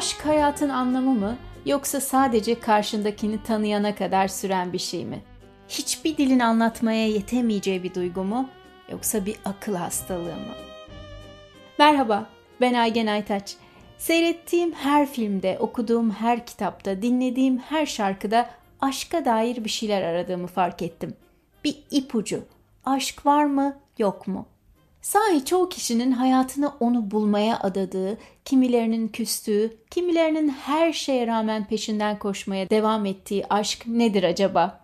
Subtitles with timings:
[0.00, 5.22] Aşk hayatın anlamı mı yoksa sadece karşındakini tanıyana kadar süren bir şey mi?
[5.68, 8.48] Hiçbir dilin anlatmaya yetemeyeceği bir duygu mu
[8.92, 10.54] yoksa bir akıl hastalığı mı?
[11.78, 12.26] Merhaba,
[12.60, 13.56] ben Aygen Aytaç.
[13.98, 20.82] Seyrettiğim her filmde, okuduğum her kitapta, dinlediğim her şarkıda aşka dair bir şeyler aradığımı fark
[20.82, 21.16] ettim.
[21.64, 22.44] Bir ipucu.
[22.84, 24.46] Aşk var mı, yok mu?
[25.02, 32.70] Sahi çoğu kişinin hayatını onu bulmaya adadığı, kimilerinin küstüğü, kimilerinin her şeye rağmen peşinden koşmaya
[32.70, 34.80] devam ettiği aşk nedir acaba?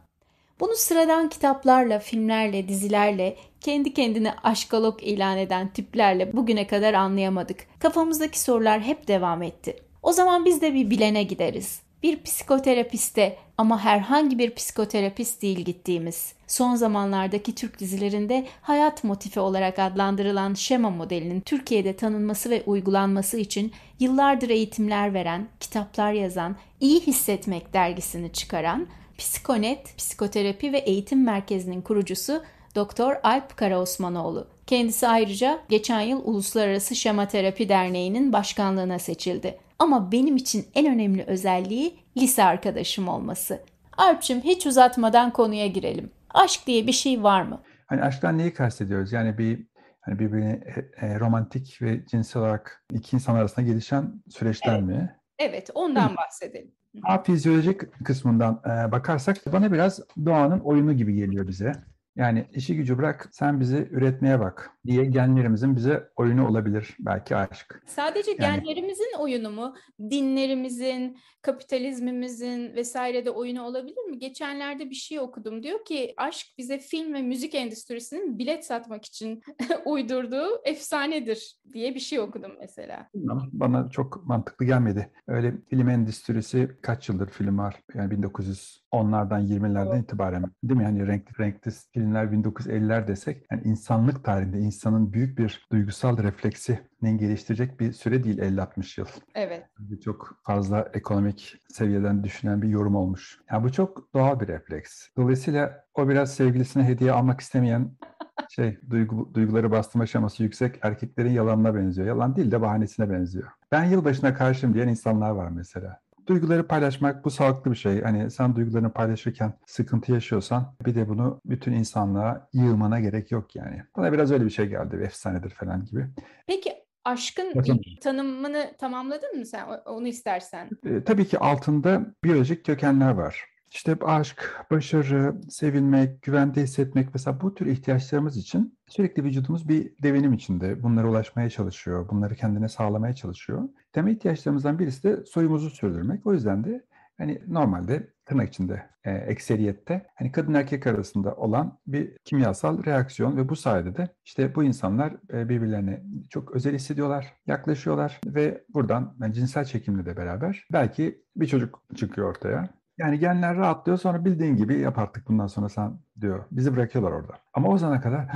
[0.61, 7.67] Bunu sıradan kitaplarla, filmlerle, dizilerle, kendi kendine aşkalog ilan eden tiplerle bugüne kadar anlayamadık.
[7.79, 9.77] Kafamızdaki sorular hep devam etti.
[10.03, 16.36] O zaman biz de bir bilene gideriz bir psikoterapiste ama herhangi bir psikoterapist değil gittiğimiz.
[16.47, 23.73] Son zamanlardaki Türk dizilerinde hayat motifi olarak adlandırılan şema modelinin Türkiye'de tanınması ve uygulanması için
[24.01, 28.87] yıllardır eğitimler veren, kitaplar yazan, İyi Hissetmek dergisini çıkaran,
[29.19, 32.43] Psikonet, Psikoterapi ve Eğitim Merkezi'nin kurucusu
[32.75, 34.47] Doktor Alp Karaosmanoğlu.
[34.67, 39.59] Kendisi ayrıca geçen yıl Uluslararası Şema Terapi Derneği'nin başkanlığına seçildi.
[39.79, 43.63] Ama benim için en önemli özelliği lise arkadaşım olması.
[43.97, 46.11] Alpçim hiç uzatmadan konuya girelim.
[46.37, 47.63] Aşk diye bir şey var mı?
[47.87, 49.13] Hani aşktan neyi kastediyoruz?
[49.13, 49.67] Yani bir
[50.01, 50.61] hani birbirine
[51.01, 54.85] e, romantik ve cinsel olarak iki insan arasında gelişen süreçten evet.
[54.85, 55.17] mi?
[55.39, 56.73] Evet, ondan bahsedelim.
[57.03, 61.73] A fizyolojik kısmından e, bakarsak bana biraz doğanın oyunu gibi geliyor bize.
[62.17, 67.83] Yani işi gücü bırak sen bizi üretmeye bak diye genlerimizin bize oyunu olabilir belki aşk.
[67.87, 69.75] Sadece yani, genlerimizin oyunu mu?
[70.11, 74.19] Dinlerimizin, kapitalizmimizin vesaire de oyunu olabilir mi?
[74.19, 75.63] Geçenlerde bir şey okudum.
[75.63, 79.43] Diyor ki aşk bize film ve müzik endüstrisinin bilet satmak için
[79.85, 83.09] uydurduğu efsanedir diye bir şey okudum mesela.
[83.53, 85.11] Bana çok mantıklı gelmedi.
[85.27, 87.83] Öyle film endüstrisi kaç yıldır film var?
[87.95, 90.85] Yani 1910'lardan 20'lerden itibaren değil mi?
[90.85, 97.81] Yani renkli renkli filmler 1950'ler desek yani insanlık tarihinde insanın büyük bir duygusal refleksini geliştirecek
[97.81, 99.07] bir süre değil 50-60 yıl.
[99.35, 99.65] Evet.
[100.05, 103.39] Çok fazla ekonomik seviyeden düşünen bir yorum olmuş.
[103.51, 105.09] Yani bu çok doğal bir refleks.
[105.17, 107.91] Dolayısıyla o biraz sevgilisine hediye almak istemeyen
[108.51, 112.09] şey duygu, duyguları bastırma aşaması yüksek erkeklerin yalanına benziyor.
[112.09, 113.49] Yalan değil de bahanesine benziyor.
[113.73, 118.03] Ben yılbaşına karşıyım diyen insanlar var mesela duyguları paylaşmak bu sağlıklı bir şey.
[118.03, 123.83] Hani sen duygularını paylaşırken sıkıntı yaşıyorsan bir de bunu bütün insanlığa yığmana gerek yok yani.
[123.97, 124.97] Bana biraz öyle bir şey geldi.
[125.05, 126.07] Efsanedir falan gibi.
[126.47, 126.73] Peki
[127.05, 130.71] aşkın Bakın, tanımını tamamladın mı sen onu istersen?
[130.87, 133.56] E, tabii ki altında biyolojik kökenler var.
[133.71, 140.33] İşte aşk, başarı, sevilmek, güvende hissetmek mesela bu tür ihtiyaçlarımız için sürekli vücudumuz bir devinim
[140.33, 140.83] içinde.
[140.83, 143.69] Bunlara ulaşmaya çalışıyor, bunları kendine sağlamaya çalışıyor.
[143.93, 146.27] Temel ihtiyaçlarımızdan birisi de soyumuzu sürdürmek.
[146.27, 146.85] O yüzden de
[147.19, 153.49] hani normalde tırnak içinde e, ekseriyette hani kadın erkek arasında olan bir kimyasal reaksiyon ve
[153.49, 159.35] bu sayede de işte bu insanlar e, birbirlerine çok özel hissediyorlar, yaklaşıyorlar ve buradan yani
[159.35, 162.69] cinsel çekimle de beraber belki bir çocuk çıkıyor ortaya.
[162.99, 166.45] Yani genler rahatlıyor sonra bildiğin gibi yap artık bundan sonra sen diyor.
[166.51, 167.33] Bizi bırakıyorlar orada.
[167.55, 168.29] Ama o zamana kadar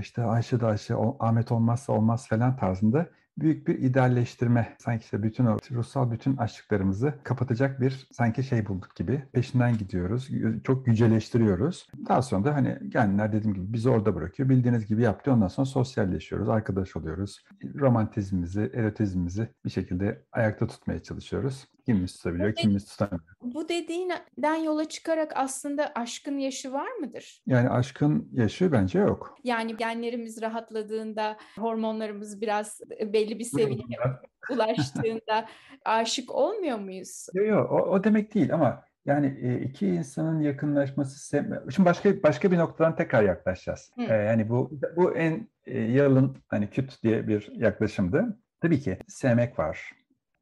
[0.00, 3.06] işte Ayşe de Ayşe, Ahmet olmazsa olmaz falan tarzında
[3.38, 4.76] büyük bir idealleştirme.
[4.78, 9.22] Sanki işte bütün o ruhsal bütün açlıklarımızı kapatacak bir sanki şey bulduk gibi.
[9.32, 10.30] Peşinden gidiyoruz.
[10.64, 11.88] Çok yüceleştiriyoruz.
[12.08, 14.48] Daha sonra da hani genler dediğim gibi bizi orada bırakıyor.
[14.48, 15.32] Bildiğiniz gibi yaptı.
[15.32, 16.48] Ondan sonra sosyalleşiyoruz.
[16.48, 17.44] Arkadaş oluyoruz.
[17.74, 21.68] Romantizmimizi, erotizmimizi bir şekilde ayakta tutmaya çalışıyoruz.
[21.86, 23.20] Kimimiz tutabiliyor, kimimiz tutamıyor.
[23.42, 27.42] Bu dediğinden yola çıkarak aslında aşkın yaşı var mıdır?
[27.46, 29.38] Yani aşkın yaşı bence yok.
[29.44, 33.98] Yani genlerimiz rahatladığında, hormonlarımız biraz belli bir seviyeye
[34.50, 35.48] ulaştığında
[35.84, 37.26] aşık olmuyor muyuz?
[37.34, 41.38] Yok yok o, o demek değil ama yani iki insanın yakınlaşması
[41.70, 43.92] şimdi başka başka bir noktadan tekrar yaklaşacağız.
[43.96, 44.02] Hı.
[44.02, 48.38] yani bu bu en yalın hani küt diye bir yaklaşımdı.
[48.60, 49.92] Tabii ki sevmek var,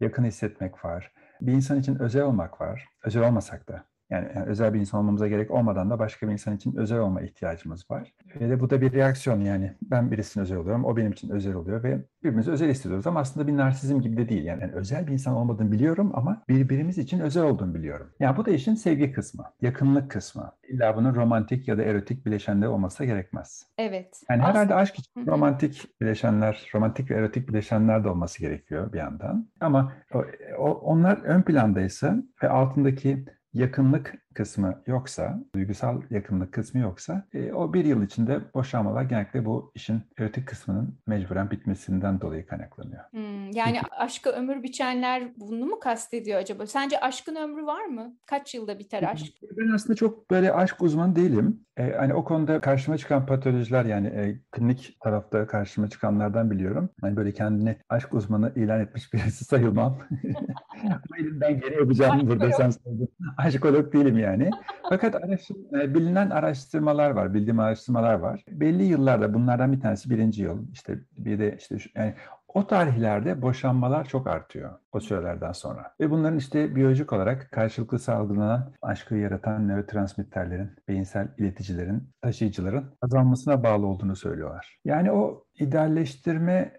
[0.01, 1.13] yakın hissetmek var
[1.47, 2.89] bir insan için özel olmak var.
[3.05, 3.85] Özel olmasak da.
[4.11, 7.21] Yani, yani özel bir insan olmamıza gerek olmadan da başka bir insan için özel olma
[7.21, 8.15] ihtiyacımız var.
[8.41, 11.55] Ve de bu da bir reaksiyon yani ben birisine özel oluyorum, o benim için özel
[11.55, 14.45] oluyor ve birbirimizi özel hissediyoruz ama aslında bir narsizm gibi de değil.
[14.45, 18.11] Yani, yani özel bir insan olmadığını biliyorum ama birbirimiz için özel olduğunu biliyorum.
[18.21, 20.53] Yani bu da işin sevgi kısmı, yakınlık kısmı.
[20.69, 23.67] İlla bunun romantik ya da erotik bileşenleri olması gerekmez.
[23.79, 24.23] Evet.
[24.31, 24.59] Yani aslında...
[24.59, 29.49] herhalde aşk için romantik bileşenler, romantik ve erotik bileşenler de olması gerekiyor bir yandan.
[29.61, 30.25] Ama o,
[30.59, 33.25] o, onlar ön plandaysa ve altındaki
[33.55, 39.73] yakınlık kısmı yoksa, duygusal yakınlık kısmı yoksa e, o bir yıl içinde boşanmalar genellikle bu
[39.75, 43.03] işin erotik kısmının mecburen bitmesinden dolayı kaynaklanıyor.
[43.11, 46.67] Hmm, yani Çünkü, aşka ömür biçenler bunu mu kastediyor acaba?
[46.67, 48.17] Sence aşkın ömrü var mı?
[48.27, 49.35] Kaç yılda biter aşk?
[49.57, 51.61] Ben aslında çok böyle aşk uzmanı değilim.
[51.77, 56.91] E, hani o konuda karşıma çıkan patolojiler yani e, klinik tarafta karşıma çıkanlardan biliyorum.
[57.01, 59.99] Hani böyle kendini aşk uzmanı ilan etmiş birisi sayılmam.
[60.87, 63.09] Ama elimden gene yapacağım burada sen sordun.
[63.37, 64.51] Aşkolog değilim yani.
[64.89, 68.45] Fakat araştır, e, bilinen araştırmalar var, bildiğim araştırmalar var.
[68.49, 72.15] Belli yıllarda bunlardan bir tanesi birinci yıl, işte bir de işte yani
[72.55, 75.95] o tarihlerde boşanmalar çok artıyor o sürelerden sonra.
[76.01, 83.87] Ve bunların işte biyolojik olarak karşılıklı salgılanan aşkı yaratan nörotransmitterlerin, beyinsel ileticilerin, taşıyıcıların azalmasına bağlı
[83.87, 84.79] olduğunu söylüyorlar.
[84.85, 86.71] Yani o idealleştirmeyi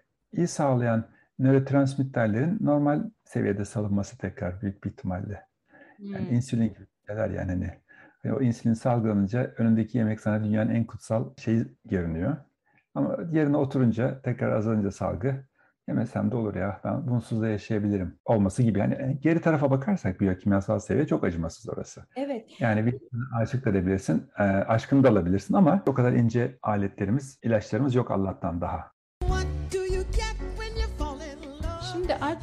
[0.46, 1.04] sağlayan
[1.38, 5.46] nörotransmitterlerin normal seviyede salınması tekrar büyük bir ihtimalle.
[5.98, 6.36] Yani hmm.
[6.36, 7.70] insülin gibi şeyler yani hani.
[8.24, 12.36] Ve o insülin salgılanınca önündeki yemek sana dünyanın en kutsal şeyi görünüyor.
[12.94, 15.44] Ama yerine oturunca tekrar azalınca salgı
[15.88, 18.78] yemesem de olur ya ben bunsuz da yaşayabilirim olması gibi.
[18.78, 22.06] Yani e, geri tarafa bakarsak biyokimyasal seviye çok acımasız orası.
[22.16, 22.60] Evet.
[22.60, 22.94] Yani bir
[23.40, 28.60] aşık da edebilirsin, e, aşkını da alabilirsin ama o kadar ince aletlerimiz, ilaçlarımız yok Allah'tan
[28.60, 28.95] daha.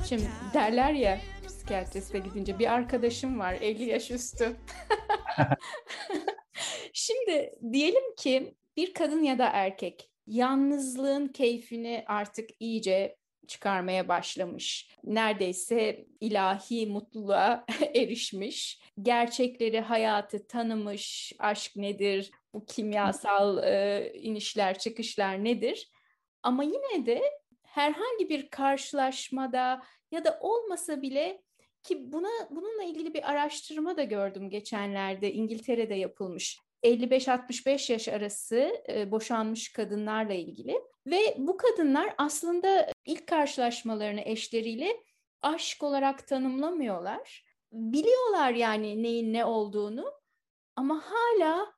[0.10, 4.56] Şimdi derler ya psikiyatriste gidince bir arkadaşım var 50 yaş üstü.
[6.94, 13.18] Şimdi diyelim ki bir kadın ya da erkek yalnızlığın keyfini artık iyice
[13.48, 14.90] çıkarmaya başlamış.
[15.04, 17.66] Neredeyse ilahi mutluluğa
[17.96, 18.82] erişmiş.
[19.02, 21.34] Gerçekleri, hayatı tanımış.
[21.40, 22.32] Aşk nedir?
[22.54, 25.92] Bu kimyasal e, inişler, çıkışlar nedir?
[26.44, 27.22] Ama yine de
[27.74, 31.42] herhangi bir karşılaşmada ya da olmasa bile
[31.84, 36.60] ki buna bununla ilgili bir araştırma da gördüm geçenlerde İngiltere'de yapılmış.
[36.84, 45.04] 55-65 yaş arası e, boşanmış kadınlarla ilgili ve bu kadınlar aslında ilk karşılaşmalarını eşleriyle
[45.42, 47.46] aşk olarak tanımlamıyorlar.
[47.72, 50.14] Biliyorlar yani neyin ne olduğunu
[50.76, 51.74] ama hala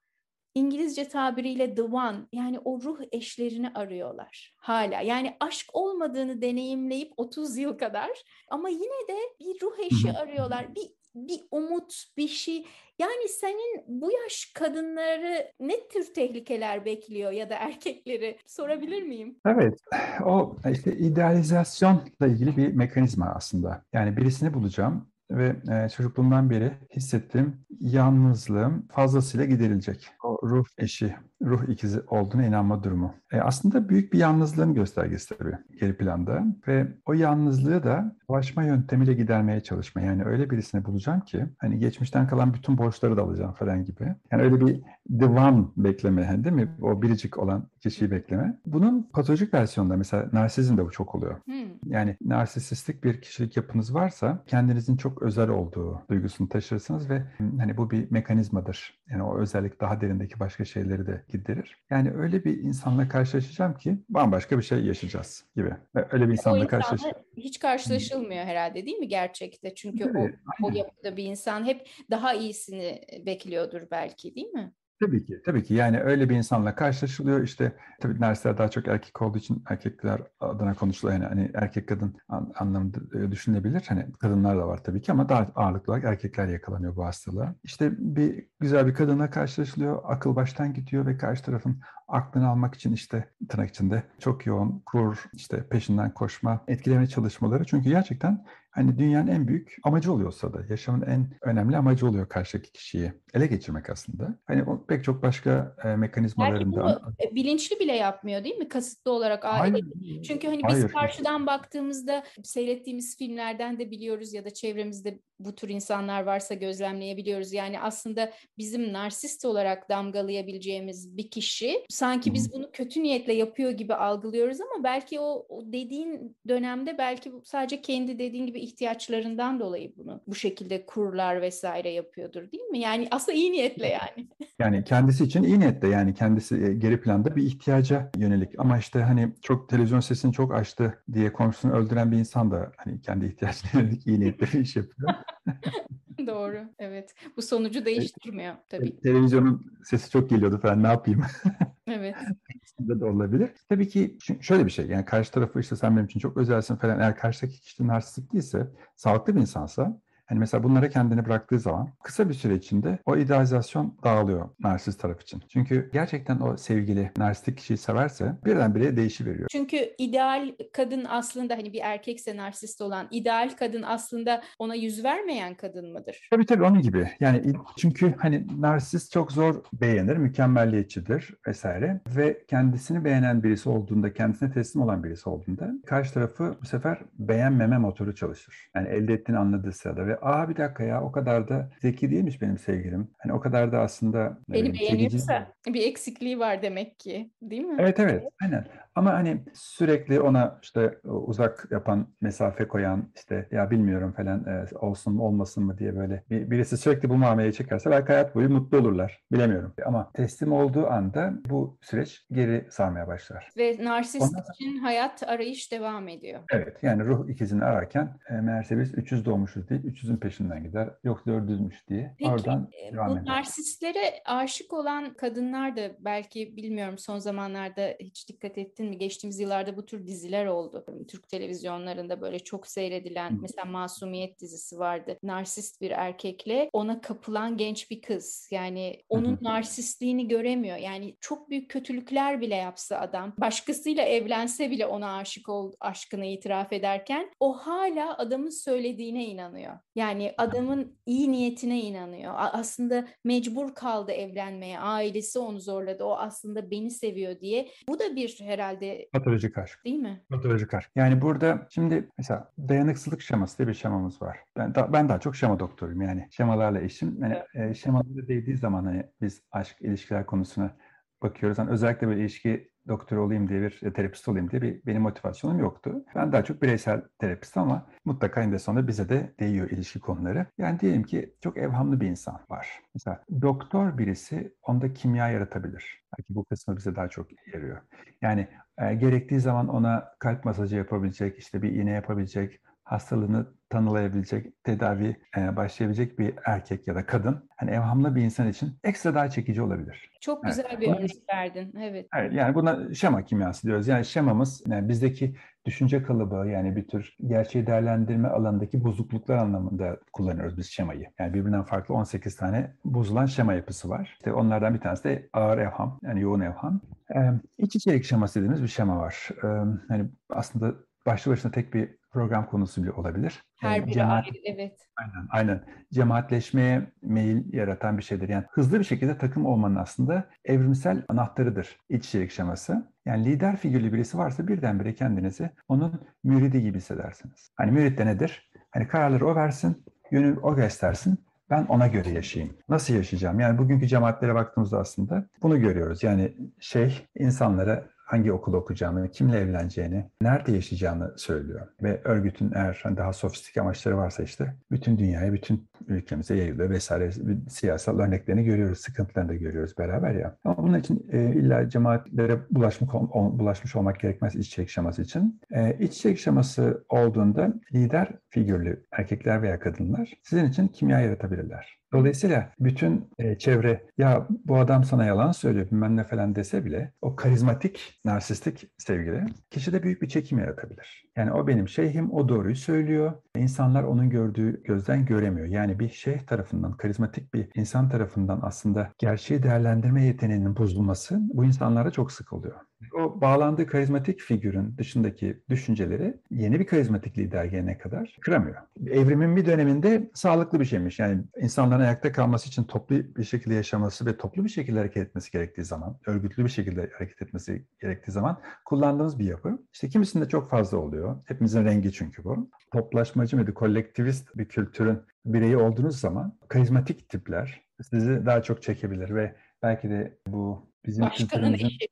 [0.55, 5.01] İngilizce tabiriyle the one yani o ruh eşlerini arıyorlar hala.
[5.01, 8.09] Yani aşk olmadığını deneyimleyip 30 yıl kadar
[8.49, 10.75] ama yine de bir ruh eşi arıyorlar.
[10.75, 12.65] Bir bir umut, bir şey.
[12.99, 19.35] Yani senin bu yaş kadınları ne tür tehlikeler bekliyor ya da erkekleri sorabilir miyim?
[19.45, 19.79] Evet,
[20.25, 23.83] o işte idealizasyonla ilgili bir mekanizma aslında.
[23.93, 30.07] Yani birisini bulacağım, ve e, çocukluğumdan beri hissettiğim yalnızlığım fazlasıyla giderilecek.
[30.23, 33.13] O ruh eşi, ruh ikizi olduğuna inanma durumu.
[33.31, 39.13] E, aslında büyük bir yalnızlığın göstergesi tabii geri planda ve o yalnızlığı da savaşma yöntemiyle
[39.13, 40.01] gidermeye çalışma.
[40.01, 44.15] Yani öyle birisini bulacağım ki hani geçmişten kalan bütün borçları da alacağım falan gibi.
[44.31, 44.81] Yani öyle bir
[45.19, 46.67] divan bekleme değil mi?
[46.81, 48.59] O biricik olan kişiyi bekleme.
[48.65, 51.35] Bunun patolojik versiyonunda mesela narsizm de bu çok oluyor.
[51.45, 51.55] Hmm.
[51.85, 57.23] Yani narsisistik bir kişilik yapınız varsa kendinizin çok özel olduğu duygusunu taşırsınız ve
[57.59, 58.99] hani bu bir mekanizmadır.
[59.09, 61.77] Yani o özellik daha derindeki başka şeyleri de giderir.
[61.89, 65.69] Yani öyle bir insanla karşılaşacağım ki bambaşka bir şey yaşayacağız gibi.
[66.11, 67.15] Öyle bir insanla karşılaşacağım.
[67.37, 69.75] Hiç karşılaşılmıyor herhalde değil mi gerçekte?
[69.75, 74.73] Çünkü evet, o, o yapıda bir insan hep daha iyisini bekliyordur belki değil mi?
[75.01, 75.73] Tabii ki, tabii ki.
[75.73, 77.43] Yani öyle bir insanla karşılaşılıyor.
[77.43, 81.19] İşte tabii dersler daha çok erkek olduğu için erkekler adına konuşuluyor.
[81.19, 83.83] Yani hani erkek kadın an, anlamında e, düşünülebilir.
[83.89, 87.55] Hani kadınlar da var tabii ki ama daha ağırlıklı olarak erkekler yakalanıyor bu hastalığa.
[87.63, 90.01] İşte bir güzel bir kadınla karşılaşılıyor.
[90.03, 95.23] Akıl baştan gidiyor ve karşı tarafın aklını almak için işte tırnak içinde çok yoğun kur,
[95.33, 97.65] işte peşinden koşma, etkileme çalışmaları.
[97.65, 102.71] Çünkü gerçekten hani dünyanın en büyük amacı oluyorsa da yaşamın en önemli amacı oluyor karşıdaki
[102.71, 104.39] kişiyi ele geçirmek aslında.
[104.45, 106.85] Hani o pek çok başka e, mekanizmalarından.
[106.85, 108.69] Belki bunu e, bilinçli bile yapmıyor değil mi?
[108.69, 109.79] Kasıtlı olarak aile.
[110.27, 110.89] Çünkü hani biz Hayır.
[110.89, 117.53] karşıdan baktığımızda seyrettiğimiz filmlerden de biliyoruz ya da çevremizde bu tür insanlar varsa gözlemleyebiliyoruz.
[117.53, 123.93] Yani aslında bizim narsist olarak damgalayabileceğimiz bir kişi sanki biz bunu kötü niyetle yapıyor gibi
[123.93, 130.21] algılıyoruz ama belki o, o dediğin dönemde belki sadece kendi dediğin gibi ihtiyaçlarından dolayı bunu
[130.27, 132.79] bu şekilde kurlar vesaire yapıyordur değil mi?
[132.79, 134.27] Yani aslında iyi niyetle yani.
[134.59, 139.01] Yani kendisi için iyi niyetle yani kendisi e, geri planda bir ihtiyaca yönelik ama işte
[139.01, 143.81] hani çok televizyon sesini çok açtı diye komşusunu öldüren bir insan da hani kendi ihtiyacına
[143.81, 145.13] yönelik iyi niyetle bir iş yapıyor.
[146.27, 146.57] Doğru.
[146.79, 147.15] Evet.
[147.37, 148.99] Bu sonucu değiştirmiyor tabii.
[148.99, 150.83] Televizyonun sesi çok geliyordu falan.
[150.83, 151.21] Ne yapayım?
[151.87, 152.15] Evet.
[152.55, 153.49] İkisinde de olabilir.
[153.69, 154.85] Tabii ki şöyle bir şey.
[154.87, 156.99] Yani karşı tarafı işte sen benim için çok özelsin falan.
[156.99, 162.29] Eğer karşıdaki kişi narsistik değilse, sağlıklı bir insansa Hani mesela bunlara kendini bıraktığı zaman kısa
[162.29, 165.43] bir süre içinde o idealizasyon dağılıyor narsist taraf için.
[165.49, 169.47] Çünkü gerçekten o sevgili narsistik kişiyi severse birdenbire değişiveriyor.
[169.51, 175.55] Çünkü ideal kadın aslında hani bir erkekse narsist olan ideal kadın aslında ona yüz vermeyen
[175.55, 176.27] kadın mıdır?
[176.31, 177.09] Tabii tabii onun gibi.
[177.19, 184.51] Yani çünkü hani narsist çok zor beğenir, mükemmelliyetçidir vesaire ve kendisini beğenen birisi olduğunda, kendisine
[184.51, 188.69] teslim olan birisi olduğunda karşı tarafı bu sefer beğenmeme motoru çalışır.
[188.75, 192.41] Yani elde ettiğini anladığı sırada ve aa bir dakika ya o kadar da zeki değilmiş
[192.41, 193.11] benim sevgilim.
[193.17, 197.75] Hani o kadar da aslında beni beğeniyorsa bir eksikliği var demek ki değil mi?
[197.79, 198.84] Evet evet aynen.
[198.95, 205.13] Ama hani sürekli ona işte uzak yapan, mesafe koyan, işte ya bilmiyorum falan e, olsun
[205.13, 208.77] mu olmasın mı diye böyle bir, birisi sürekli bu muameleyi çekerse belki hayat boyu mutlu
[208.77, 209.23] olurlar.
[209.31, 209.73] Bilemiyorum.
[209.85, 213.49] Ama teslim olduğu anda bu süreç geri sarmaya başlar.
[213.57, 214.43] Ve narsist Ondan...
[214.53, 216.39] için hayat arayış devam ediyor.
[216.51, 216.77] Evet.
[216.81, 220.89] Yani ruh ikizini ararken e, meğerse biz 300 doğmuşuz değil, 300'ün peşinden gider.
[221.03, 222.15] Yok 400'müş diye.
[222.19, 228.57] Peki, Oradan e, bu narsistlere aşık olan kadınlar da belki bilmiyorum son zamanlarda hiç dikkat
[228.57, 228.97] ettin mi?
[228.97, 230.85] Geçtiğimiz yıllarda bu tür diziler oldu.
[231.07, 235.17] Türk televizyonlarında böyle çok seyredilen mesela Masumiyet dizisi vardı.
[235.23, 238.47] Narsist bir erkekle ona kapılan genç bir kız.
[238.51, 240.77] Yani onun narsistliğini göremiyor.
[240.77, 246.73] Yani çok büyük kötülükler bile yapsa adam, başkasıyla evlense bile ona aşık ol, aşkını itiraf
[246.73, 249.79] ederken o hala adamın söylediğine inanıyor.
[249.95, 252.33] Yani adamın iyi niyetine inanıyor.
[252.35, 254.79] Aslında mecbur kaldı evlenmeye.
[254.79, 256.03] Ailesi onu zorladı.
[256.03, 257.69] O aslında beni seviyor diye.
[257.89, 258.74] Bu da bir herhalde
[259.13, 259.85] patolojik aşk.
[259.85, 260.21] Değil mi?
[260.29, 260.91] Patolojik aşk.
[260.95, 264.37] Yani burada şimdi mesela dayanıksızlık şeması diye bir şemamız var.
[264.57, 266.27] Ben, da, ben daha çok şema doktoruyum yani.
[266.31, 267.21] Şemalarla işim.
[267.21, 267.71] Yani evet.
[267.71, 270.75] e, şemalara değdiği zaman hani biz aşk ilişkiler konusuna
[271.21, 271.57] bakıyoruz.
[271.57, 276.05] Yani özellikle böyle ilişki doktor olayım diye bir terapist olayım diye bir benim motivasyonum yoktu.
[276.15, 280.45] Ben daha çok bireysel terapist ama mutlaka en de sonunda bize de değiyor ilişki konuları.
[280.57, 282.67] Yani diyelim ki çok evhamlı bir insan var.
[282.95, 286.03] Mesela doktor birisi onda kimya yaratabilir.
[286.17, 287.77] Belki bu kısmı bize daha çok yarıyor.
[288.21, 295.55] Yani gerektiği zaman ona kalp masajı yapabilecek, işte bir iğne yapabilecek, hastalığını tanılayabilecek, tedavi e,
[295.55, 300.11] başlayabilecek bir erkek ya da kadın hani evhamlı bir insan için ekstra daha çekici olabilir.
[300.21, 300.81] Çok güzel evet.
[300.81, 301.73] bir örnek verdin.
[301.79, 302.07] Evet.
[302.17, 303.87] Evet yani buna şema kimyası diyoruz.
[303.87, 310.57] Yani şemamız yani bizdeki düşünce kalıbı yani bir tür gerçeği değerlendirme alanındaki bozukluklar anlamında kullanıyoruz
[310.57, 311.05] biz şemayı.
[311.19, 314.15] Yani birbirinden farklı 18 tane bozulan şema yapısı var.
[314.19, 316.81] İşte onlardan bir tanesi de ağır evham yani yoğun evham.
[317.15, 319.29] Ee, iç içerik şeması dediğimiz bir şema var.
[319.43, 319.47] Ee,
[319.87, 320.73] hani aslında
[321.05, 323.43] başlı başına tek bir program konusu bile olabilir.
[323.59, 324.79] Her biri Cemaat, ayrı, evet.
[324.97, 325.63] Aynen, aynen.
[325.93, 328.29] Cemaatleşmeye meyil yaratan bir şeydir.
[328.29, 332.91] Yani hızlı bir şekilde takım olmanın aslında evrimsel anahtarıdır iç içerik şeması.
[333.05, 337.51] Yani lider figürlü birisi varsa birdenbire kendinizi onun müridi gibi hissedersiniz.
[337.55, 338.51] Hani mürit de nedir?
[338.71, 341.25] Hani kararları o versin, yönü o göstersin.
[341.49, 342.53] Ben ona göre yaşayayım.
[342.69, 343.39] Nasıl yaşayacağım?
[343.39, 346.03] Yani bugünkü cemaatlere baktığımızda aslında bunu görüyoruz.
[346.03, 351.67] Yani şey insanlara hangi okulu okuyacağını, kimle evleneceğini, nerede yaşayacağını söylüyor.
[351.83, 357.11] Ve örgütün eğer hani daha sofistik amaçları varsa işte bütün dünyaya, bütün ülkemize yayılıyor vesaire.
[357.49, 360.37] Siyasal örneklerini görüyoruz, sıkıntılarını da görüyoruz beraber ya.
[360.43, 365.41] Ama bunun için e, illa cemaatlere bulaşmış, bulaşmış olmak gerekmez iç şeması için.
[365.51, 371.77] E, iç şeması olduğunda lider figürlü erkekler veya kadınlar sizin için kimya yaratabilirler.
[371.93, 376.91] Dolayısıyla bütün e, çevre ya bu adam sana yalan söylüyor bilmem ne falan dese bile
[377.01, 381.05] o karizmatik, narsistik sevgili kişide büyük bir çekim yaratabilir.
[381.15, 383.13] Yani o benim şeyhim, o doğruyu söylüyor.
[383.35, 385.47] İnsanlar onun gördüğü gözden göremiyor.
[385.47, 391.91] Yani bir şeyh tarafından, karizmatik bir insan tarafından aslında gerçeği değerlendirme yeteneğinin bozulması bu insanlara
[391.91, 392.55] çok sık oluyor
[392.93, 398.55] o bağlandığı karizmatik figürün dışındaki düşünceleri yeni bir karizmatik lider gelene kadar kıramıyor.
[398.87, 400.99] Evrimin bir döneminde sağlıklı bir şeymiş.
[400.99, 405.31] Yani insanların ayakta kalması için toplu bir şekilde yaşaması ve toplu bir şekilde hareket etmesi
[405.31, 409.59] gerektiği zaman, örgütlü bir şekilde hareket etmesi gerektiği zaman kullandığımız bir yapı.
[409.73, 411.21] İşte kimisinde çok fazla oluyor.
[411.25, 412.49] Hepimizin rengi çünkü bu.
[412.71, 419.35] Toplaşmacı ve kolektivist bir kültürün bireyi olduğunuz zaman karizmatik tipler sizi daha çok çekebilir ve
[419.63, 421.65] belki de bu bizim Başkanın kültürümüzün...
[421.65, 421.87] eşi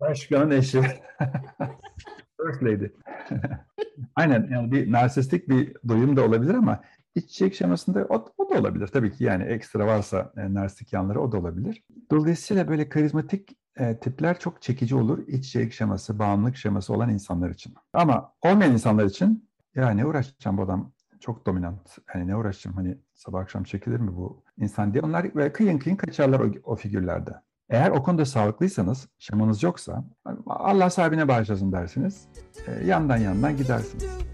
[0.00, 0.82] Başkanın eşi.
[2.40, 2.86] First lady.
[4.16, 6.80] Aynen yani bir narsistik bir doyum da olabilir ama
[7.14, 11.20] iç içerik şemasında o, o da olabilir tabii ki yani ekstra varsa e, narsistik yanları
[11.20, 11.84] o da olabilir.
[12.10, 17.50] Dolayısıyla böyle karizmatik e, tipler çok çekici olur iç içerik şeması, bağımlılık şeması olan insanlar
[17.50, 17.74] için.
[17.92, 21.98] Ama olmayan insanlar için ya ne uğraşacağım bu adam çok dominant.
[22.06, 25.02] Hani ne uğraşacağım hani sabah akşam çekilir mi bu insan diye.
[25.02, 27.30] Onlar böyle kıyın kıyın kaçarlar o, o figürlerde.
[27.70, 30.04] Eğer o konuda sağlıklıysanız, şemanız yoksa
[30.46, 32.28] Allah sahibine bağışlasın dersiniz.
[32.66, 34.26] E, yandan yandan gidersiniz.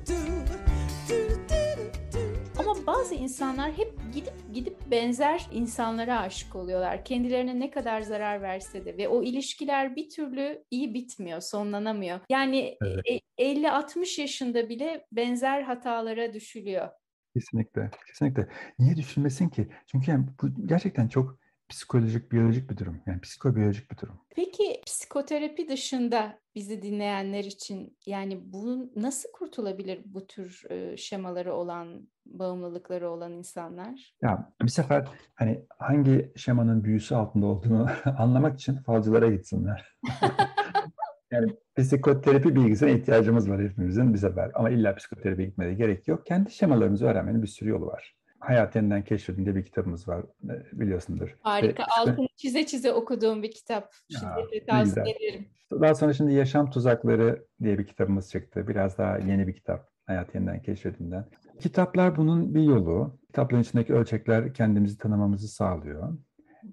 [3.22, 7.04] insanlar hep gidip gidip benzer insanlara aşık oluyorlar.
[7.04, 12.20] Kendilerine ne kadar zarar verse de ve o ilişkiler bir türlü iyi bitmiyor, sonlanamıyor.
[12.30, 13.22] Yani evet.
[13.38, 16.88] 50-60 yaşında bile benzer hatalara düşülüyor.
[17.34, 18.48] Kesinlikle, kesinlikle.
[18.78, 19.68] Niye düşünmesin ki?
[19.86, 21.38] Çünkü yani bu gerçekten çok
[21.72, 23.00] psikolojik, biyolojik bir durum.
[23.06, 24.20] Yani psikobiyolojik bir durum.
[24.30, 32.08] Peki psikoterapi dışında bizi dinleyenler için yani bu nasıl kurtulabilir bu tür e, şemaları olan,
[32.26, 34.14] bağımlılıkları olan insanlar?
[34.22, 37.86] Ya bir sefer hani hangi şemanın büyüsü altında olduğunu
[38.18, 39.98] anlamak için falcılara gitsinler.
[41.30, 44.50] yani psikoterapi bilgisine ihtiyacımız var hepimizin bir sefer.
[44.54, 46.26] Ama illa psikoterapi gitmeye gerek yok.
[46.26, 48.16] Kendi şemalarımızı öğrenmenin bir sürü yolu var.
[48.42, 50.24] Hayat Yeniden Keşfedin bir kitabımız var
[50.72, 51.36] biliyorsundur.
[51.40, 51.82] Harika.
[51.82, 53.92] Ve, Altını çize çize okuduğum bir kitap.
[54.10, 55.48] Şimdi tavsiye ederim.
[55.72, 58.68] Daha sonra şimdi Yaşam Tuzakları diye bir kitabımız çıktı.
[58.68, 59.88] Biraz daha yeni bir kitap.
[60.06, 61.24] Hayat Yeniden Keşfedin'den.
[61.60, 63.18] Kitaplar bunun bir yolu.
[63.26, 66.18] Kitapların içindeki ölçekler kendimizi tanımamızı sağlıyor.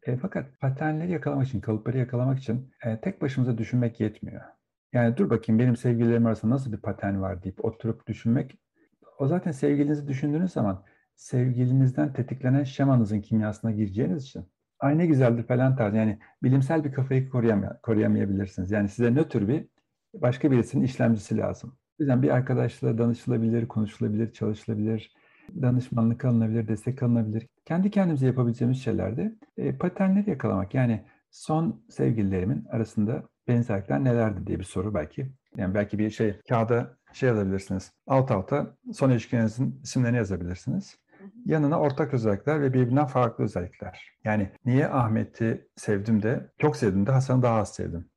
[0.04, 4.42] E, fakat paternleri yakalamak için, kalıpları yakalamak için e, tek başımıza düşünmek yetmiyor.
[4.94, 8.60] Yani dur bakayım benim sevgililerim arasında nasıl bir patern var deyip oturup düşünmek.
[9.20, 10.84] O zaten sevgilinizi düşündüğünüz zaman
[11.20, 14.46] sevgilinizden tetiklenen şemanızın kimyasına gireceğiniz için
[14.80, 18.72] ay ne güzeldir falan tarzı yani bilimsel bir kafayı koruyamay koruyamayabilirsiniz.
[18.72, 19.68] Yani size nötr bir
[20.14, 21.70] başka birisinin işlemcisi lazım.
[21.70, 25.14] O yüzden bir arkadaşla danışılabilir, konuşulabilir, çalışılabilir,
[25.62, 27.48] danışmanlık alınabilir, destek alınabilir.
[27.66, 30.74] Kendi kendimize yapabileceğimiz şeylerde e, paternleri yakalamak.
[30.74, 35.32] Yani son sevgililerimin arasında benzerlikler nelerdi diye bir soru belki.
[35.58, 37.92] Yani belki bir şey kağıda şey yazabilirsiniz.
[38.08, 40.98] Alt alta son ilişkinizin isimlerini yazabilirsiniz.
[41.46, 44.12] Yanına ortak özellikler ve birbirinden farklı özellikler.
[44.24, 48.10] Yani niye Ahmet'i sevdim de çok sevdim de Hasan'ı daha az sevdim.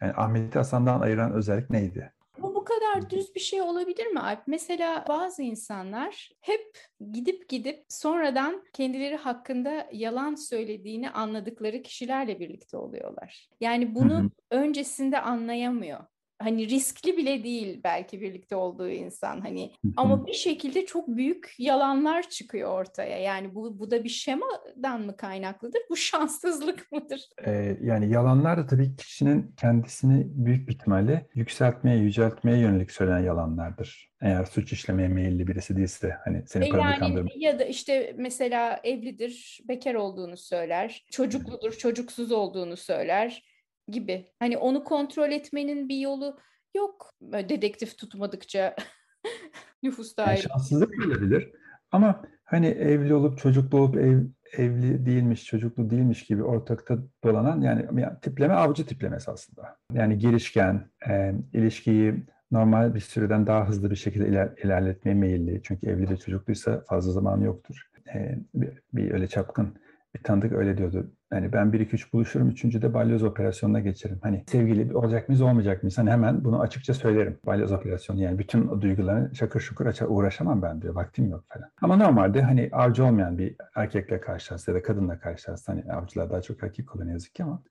[0.00, 2.12] Yani Ahmet'i Hasan'dan ayıran özellik neydi?
[2.38, 4.42] Bu bu kadar düz bir şey olabilir mi Alp?
[4.46, 6.78] Mesela bazı insanlar hep
[7.12, 13.48] gidip gidip sonradan kendileri hakkında yalan söylediğini anladıkları kişilerle birlikte oluyorlar.
[13.60, 14.30] Yani bunu hı hı.
[14.50, 16.00] öncesinde anlayamıyor
[16.42, 22.28] hani riskli bile değil belki birlikte olduğu insan hani ama bir şekilde çok büyük yalanlar
[22.28, 23.18] çıkıyor ortaya.
[23.18, 25.80] Yani bu bu da bir şemadan mı kaynaklıdır?
[25.90, 27.28] Bu şanssızlık mıdır?
[27.46, 34.10] Ee, yani yalanlar da tabii kişinin kendisini büyük bir ihtimalle yükseltmeye, yüceltmeye yönelik söylenen yalanlardır.
[34.22, 37.30] Eğer suç işlemeye meyilli birisi değilse hani seni e yani, kandırma.
[37.36, 43.42] Ya da işte mesela evlidir, bekar olduğunu söyler, çocukludur, çocuksuz olduğunu söyler
[43.90, 44.32] gibi.
[44.38, 46.38] Hani onu kontrol etmenin bir yolu
[46.76, 47.14] yok.
[47.22, 48.76] Dedektif tutmadıkça
[49.82, 50.30] nüfus daire.
[50.30, 51.52] Yani şanssızlık olabilir.
[51.92, 54.20] Ama hani evli olup çocuklu olup ev,
[54.56, 59.76] evli değilmiş, çocuklu değilmiş gibi ortakta dolanan yani, yani tipleme avcı tiplemesi aslında.
[59.92, 62.14] Yani girişken, e, ilişkiyi
[62.50, 65.60] normal bir süreden daha hızlı bir şekilde iler, ilerletmeye meyilli.
[65.62, 67.90] Çünkü evli ve çocukluysa fazla zaman yoktur.
[68.14, 69.74] E, bir, bir öyle çapkın
[70.14, 71.10] bir tanıdık öyle diyordu.
[71.32, 74.18] Yani ben 1-2-3 buluşurum, üçüncüde balyoz operasyonuna geçerim.
[74.22, 75.98] Hani sevgili olacak mıyız, olmayacak mıyız?
[75.98, 77.38] Hani hemen bunu açıkça söylerim.
[77.46, 80.94] Balyoz operasyonu yani bütün o duyguları şakır şukur açar, uğraşamam ben diyor.
[80.94, 81.70] Vaktim yok falan.
[81.82, 86.42] Ama normalde hani avcı olmayan bir erkekle karşılaşsa ya da kadınla karşılaşsa hani avcılar daha
[86.42, 87.62] çok erkek oluyor ne yazık ki ama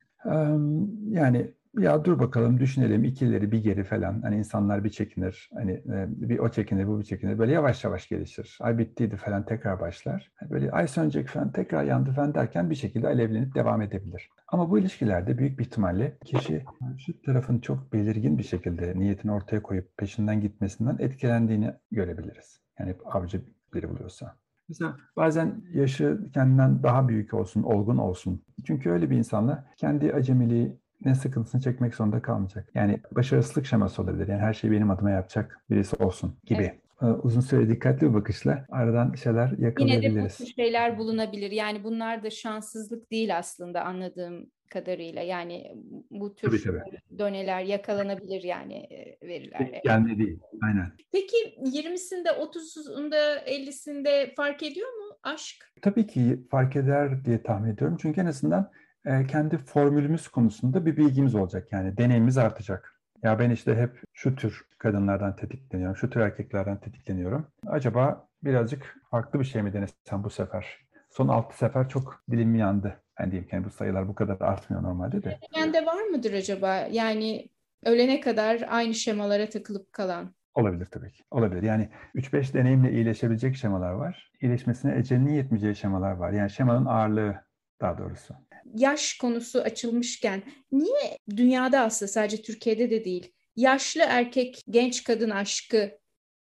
[1.10, 4.21] yani ya dur bakalım düşünelim ikileri bir geri falan.
[4.21, 5.49] Hani insanlar bir çekinir.
[5.53, 7.39] Hani e, bir o çekinir bu bir çekinir.
[7.39, 8.58] Böyle yavaş yavaş gelişir.
[8.62, 10.32] Ay bittiydi falan tekrar başlar.
[10.49, 14.29] Böyle ay sönecek falan tekrar yandı falan derken bir şekilde alevlenip devam edebilir.
[14.47, 16.63] Ama bu ilişkilerde büyük bir ihtimalle kişi
[16.97, 22.62] şu tarafın çok belirgin bir şekilde niyetini ortaya koyup peşinden gitmesinden etkilendiğini görebiliriz.
[22.79, 23.41] Yani avcı
[23.73, 24.36] biri buluyorsa.
[24.69, 28.43] Mesela bazen yaşı kendinden daha büyük olsun, olgun olsun.
[28.65, 32.69] Çünkü öyle bir insanla kendi acemiliği ne sıkıntısını çekmek zorunda kalmayacak.
[32.75, 34.27] Yani başarısızlık şeması olabilir.
[34.27, 36.63] Yani her şeyi benim adıma yapacak birisi olsun gibi.
[36.63, 40.15] Evet ee, uzun süre dikkatli bir bakışla aradan şeyler yakalayabiliriz.
[40.15, 41.51] Yine de bu şeyler bulunabilir.
[41.51, 45.21] Yani bunlar da şanssızlık değil aslında anladığım kadarıyla.
[45.21, 45.75] Yani
[46.12, 47.19] bu tür tabii, tabii.
[47.19, 49.81] döneler yakalanabilir yani e, veriler.
[49.83, 50.39] Yani değil.
[50.63, 50.91] Aynen.
[51.12, 55.73] Peki 20'sinde, 30'unda, 50'sinde fark ediyor mu aşk?
[55.81, 57.97] Tabii ki fark eder diye tahmin ediyorum.
[58.01, 58.71] Çünkü en azından
[59.05, 61.67] e, kendi formülümüz konusunda bir bilgimiz olacak.
[61.71, 62.99] Yani deneyimimiz artacak.
[63.23, 67.47] Ya ben işte hep şu tür kadınlardan tetikleniyorum, şu tür erkeklerden tetikleniyorum.
[67.67, 70.79] Acaba birazcık farklı bir şey mi denesem bu sefer?
[71.09, 73.01] Son altı sefer çok dilim yandı.
[73.19, 75.39] Ben diyeyim ki yani bu sayılar bu kadar artmıyor normalde de.
[75.57, 76.75] Bende var mıdır acaba?
[76.91, 77.49] Yani
[77.85, 80.33] ölene kadar aynı şemalara takılıp kalan.
[80.53, 81.23] Olabilir tabii ki.
[81.31, 81.63] Olabilir.
[81.63, 84.31] Yani 3-5 deneyimle iyileşebilecek şemalar var.
[84.41, 86.31] İyileşmesine ecelinin yetmeyeceği şemalar var.
[86.31, 87.35] Yani şemanın ağırlığı
[87.81, 88.35] daha doğrusu
[88.75, 95.91] yaş konusu açılmışken niye dünyada aslında sadece Türkiye'de de değil yaşlı erkek genç kadın aşkı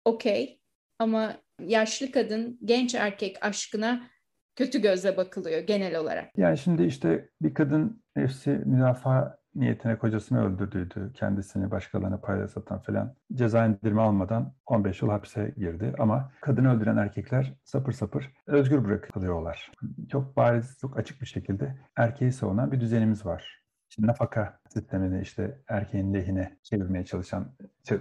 [0.04, 0.60] okey
[0.98, 4.10] ama yaşlı kadın genç erkek aşkına
[4.56, 6.30] kötü gözle bakılıyor genel olarak.
[6.36, 11.12] Yani şimdi işte bir kadın nefsi müdafaa niyetine kocasını öldürdüydü.
[11.14, 15.94] Kendisini başkalarına payla satan falan ceza indirme almadan 15 yıl hapse girdi.
[15.98, 19.72] Ama kadını öldüren erkekler sapır sapır özgür bırakılıyorlar.
[20.10, 23.62] Çok bariz, çok açık bir şekilde erkeği savunan bir düzenimiz var.
[23.90, 27.52] İşte nafaka sistemini işte erkeğin lehine çevirmeye çalışan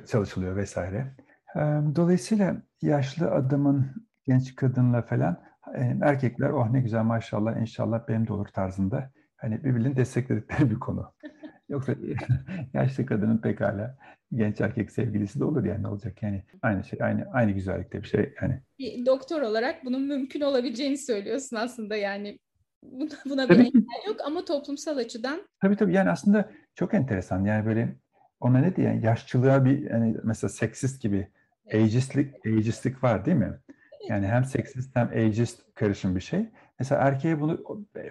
[0.07, 1.15] çalışılıyor vesaire.
[1.95, 5.43] Dolayısıyla yaşlı adamın genç kadınla falan
[6.01, 11.13] erkekler oh ne güzel maşallah inşallah benim de olur tarzında hani birbirini destekledikleri bir konu.
[11.71, 11.95] Yoksa
[12.73, 13.97] yaşlı kadının pekala
[14.33, 18.33] genç erkek sevgilisi de olur yani olacak yani aynı şey aynı aynı güzellikte bir şey
[18.41, 18.61] yani.
[18.79, 22.39] Bir doktor olarak bunun mümkün olabileceğini söylüyorsun aslında yani
[22.83, 25.47] buna, buna bir engel yok ama toplumsal açıdan.
[25.61, 27.95] Tabii tabii yani aslında çok enteresan yani böyle
[28.39, 31.27] ona ne diye yani yaşçılığa bir yani mesela seksist gibi
[31.73, 33.59] ageistlik, ageistlik var değil mi?
[34.09, 36.49] Yani hem seksist hem ageist karışım bir şey.
[36.81, 37.63] Mesela erkeğe bunu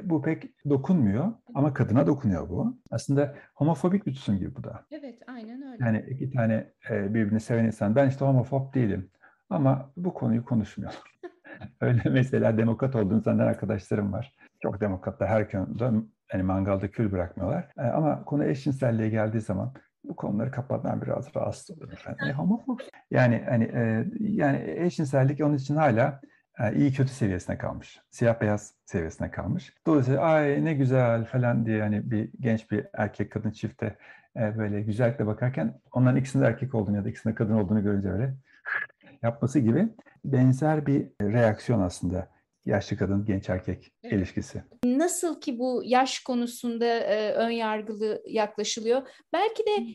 [0.02, 2.76] bu pek dokunmuyor ama kadına dokunuyor bu.
[2.90, 4.86] Aslında homofobik bir tutum gibi bu da.
[4.90, 5.84] Evet, aynen öyle.
[5.84, 9.10] Yani iki tane e, birbirini seven insan ben işte homofob değilim
[9.50, 10.92] ama bu konuyu konuşmuyor.
[11.80, 14.34] öyle mesela demokrat olduğunu senden arkadaşlarım var.
[14.62, 15.92] Çok demokratlar her konuda
[16.32, 17.68] yani mangalda kül bırakmıyorlar.
[17.78, 21.98] E, ama konu eşcinselliğe geldiği zaman bu konuları kapatmam biraz rahatsız olurum.
[22.20, 22.78] Yani homofob.
[23.10, 26.20] Yani hani e, yani eşcinsellik onun için hala
[26.60, 28.00] e, iyi kötü seviyesine kalmış.
[28.10, 29.74] Siyah beyaz seviyesine kalmış.
[29.86, 33.96] Dolayısıyla ay ne güzel falan diye hani bir genç bir erkek kadın çifte
[34.36, 38.34] e, böyle güzellikle bakarken onların ikisinde erkek olduğunu ya da ikisinde kadın olduğunu görünce böyle
[39.22, 39.88] yapması gibi
[40.24, 42.28] benzer bir reaksiyon aslında
[42.66, 44.14] yaşlı kadın genç erkek evet.
[44.14, 44.62] ilişkisi.
[44.84, 49.02] Nasıl ki bu yaş konusunda e, ön yargılı yaklaşılıyor.
[49.32, 49.86] Belki de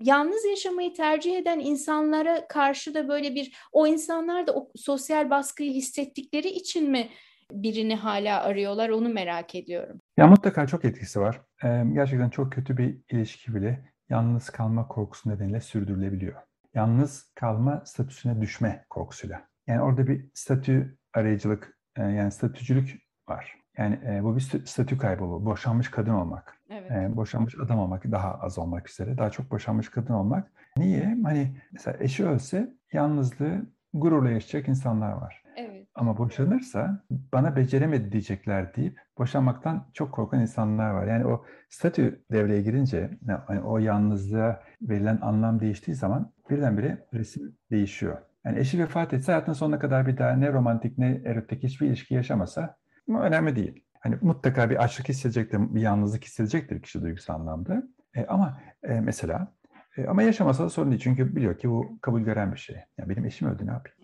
[0.00, 5.72] yalnız yaşamayı tercih eden insanlara karşı da böyle bir o insanlar da o sosyal baskıyı
[5.72, 7.08] hissettikleri için mi
[7.52, 10.00] birini hala arıyorlar onu merak ediyorum.
[10.16, 11.40] Ya mutlaka çok etkisi var.
[11.64, 16.42] Ee, gerçekten çok kötü bir ilişki bile yalnız kalma korkusu nedeniyle sürdürülebiliyor.
[16.74, 19.48] Yalnız kalma statüsüne düşme korkusuyla.
[19.66, 23.56] Yani orada bir statü arayıcılık, yani statücülük var.
[23.78, 26.57] Yani e, bu bir statü kaybı Boşanmış kadın olmak.
[26.70, 26.90] Evet.
[26.90, 29.18] E, boşanmış adam olmak daha az olmak üzere.
[29.18, 30.52] Daha çok boşanmış kadın olmak.
[30.76, 31.18] Niye?
[31.24, 35.42] Hani mesela eşi ölse yalnızlığı gururla yaşayacak insanlar var.
[35.56, 35.88] Evet.
[35.94, 41.06] Ama boşanırsa bana beceremedi diyecekler deyip boşanmaktan çok korkan insanlar var.
[41.06, 48.18] Yani o statü devreye girince yani o yalnızlığa verilen anlam değiştiği zaman birdenbire resim değişiyor.
[48.44, 52.14] Yani eşi vefat etse hayatının sonuna kadar bir daha ne romantik ne erotik hiçbir ilişki
[52.14, 52.76] yaşamasa
[53.08, 53.84] ama önemli değil.
[54.00, 57.82] Hani mutlaka bir açlık hissedecektir, bir yalnızlık hissedecektir kişi duygusal anlamda.
[58.14, 59.52] E, ama e, mesela
[59.96, 61.02] e, ama yaşamasa da sorun değil.
[61.02, 62.76] Çünkü biliyor ki bu kabul gören bir şey.
[62.98, 63.98] Yani benim eşim öldü ne yapayım?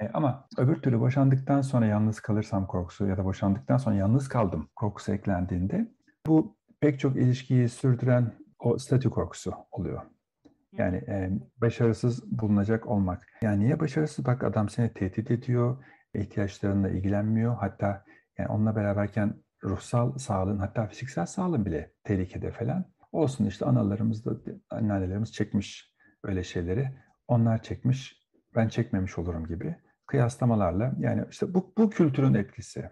[0.00, 4.68] E, ama öbür türlü boşandıktan sonra yalnız kalırsam korkusu ya da boşandıktan sonra yalnız kaldım
[4.76, 5.88] korkusu eklendiğinde
[6.26, 10.02] bu pek çok ilişkiyi sürdüren o statü korkusu oluyor.
[10.78, 13.26] Yani e, başarısız bulunacak olmak.
[13.42, 14.26] Yani niye başarısız?
[14.26, 17.56] Bak adam seni tehdit ediyor, ihtiyaçlarınla ilgilenmiyor.
[17.56, 18.04] Hatta
[18.38, 22.84] yani onunla beraberken ruhsal sağlığın hatta fiziksel sağlığın bile tehlikede falan.
[23.12, 24.30] Olsun işte analarımız da
[24.70, 26.90] anneannelerimiz çekmiş öyle şeyleri.
[27.28, 28.22] Onlar çekmiş,
[28.54, 30.92] ben çekmemiş olurum gibi kıyaslamalarla.
[30.98, 32.90] Yani işte bu, bu kültürün etkisi.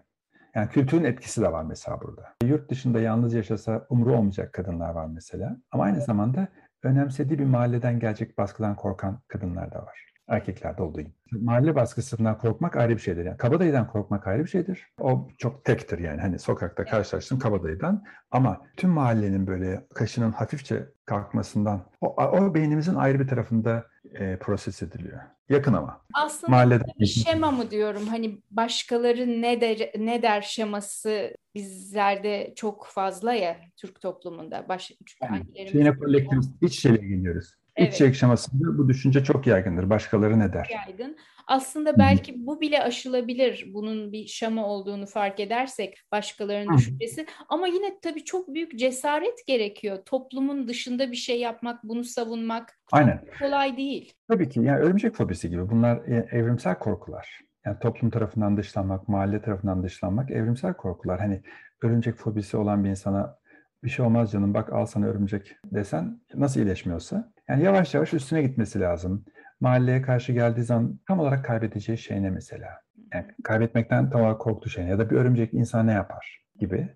[0.55, 2.35] Yani kültürün etkisi de var mesela burada.
[2.43, 5.57] Yurt dışında yalnız yaşasa umru olmayacak kadınlar var mesela.
[5.71, 6.47] Ama aynı zamanda
[6.83, 11.13] önemsediği bir mahalleden gelecek baskıdan korkan kadınlar da var erkeklerde olduğu gibi.
[11.31, 13.25] Mahalle baskısından korkmak ayrı bir şeydir.
[13.25, 14.87] Yani kabadayıdan korkmak ayrı bir şeydir.
[14.99, 16.21] O çok tektir yani.
[16.21, 23.19] Hani sokakta karşılaştım kabadayıdan ama tüm mahallenin böyle kaşının hafifçe kalkmasından o, o beynimizin ayrı
[23.19, 25.19] bir tarafında e, proses ediliyor.
[25.49, 26.01] Yakın ama.
[26.13, 26.87] Aslında Mahalleden...
[26.99, 28.07] bir şema mı diyorum?
[28.07, 34.65] Hani başkaları ne der ne der şeması bizlerde çok fazla ya Türk toplumunda.
[34.69, 37.55] Baş, yani, şeyine kolektif iç içe geliyoruz.
[37.75, 37.93] Evet.
[37.93, 39.89] İç yaşamasında bu düşünce çok yaygındır.
[39.89, 40.69] Başkaları ne der?
[40.87, 41.17] Yaygın.
[41.47, 42.37] Aslında belki Hı.
[42.39, 43.69] bu bile aşılabilir.
[43.73, 46.77] Bunun bir şama olduğunu fark edersek başkalarının Hı.
[46.77, 47.25] düşüncesi.
[47.49, 49.97] Ama yine tabii çok büyük cesaret gerekiyor.
[50.05, 53.25] Toplumun dışında bir şey yapmak, bunu savunmak Aynen.
[53.39, 54.13] kolay değil.
[54.27, 54.59] Tabii ki.
[54.59, 55.69] Yani örümcek fobisi gibi.
[55.69, 57.39] Bunlar e, evrimsel korkular.
[57.65, 61.19] Yani toplum tarafından dışlanmak, mahalle tarafından dışlanmak evrimsel korkular.
[61.19, 61.41] Hani
[61.81, 63.37] örümcek fobisi olan bir insana
[63.83, 68.41] bir şey olmaz canım bak al sana örümcek desen nasıl iyileşmiyorsa yani yavaş yavaş üstüne
[68.41, 69.25] gitmesi lazım.
[69.59, 72.69] Mahalleye karşı geldiği zaman tam olarak kaybedeceği şey ne mesela?
[73.13, 74.89] Yani kaybetmekten tam olarak korktuğu şey ne?
[74.89, 76.89] Ya da bir örümcek insan ne yapar gibi.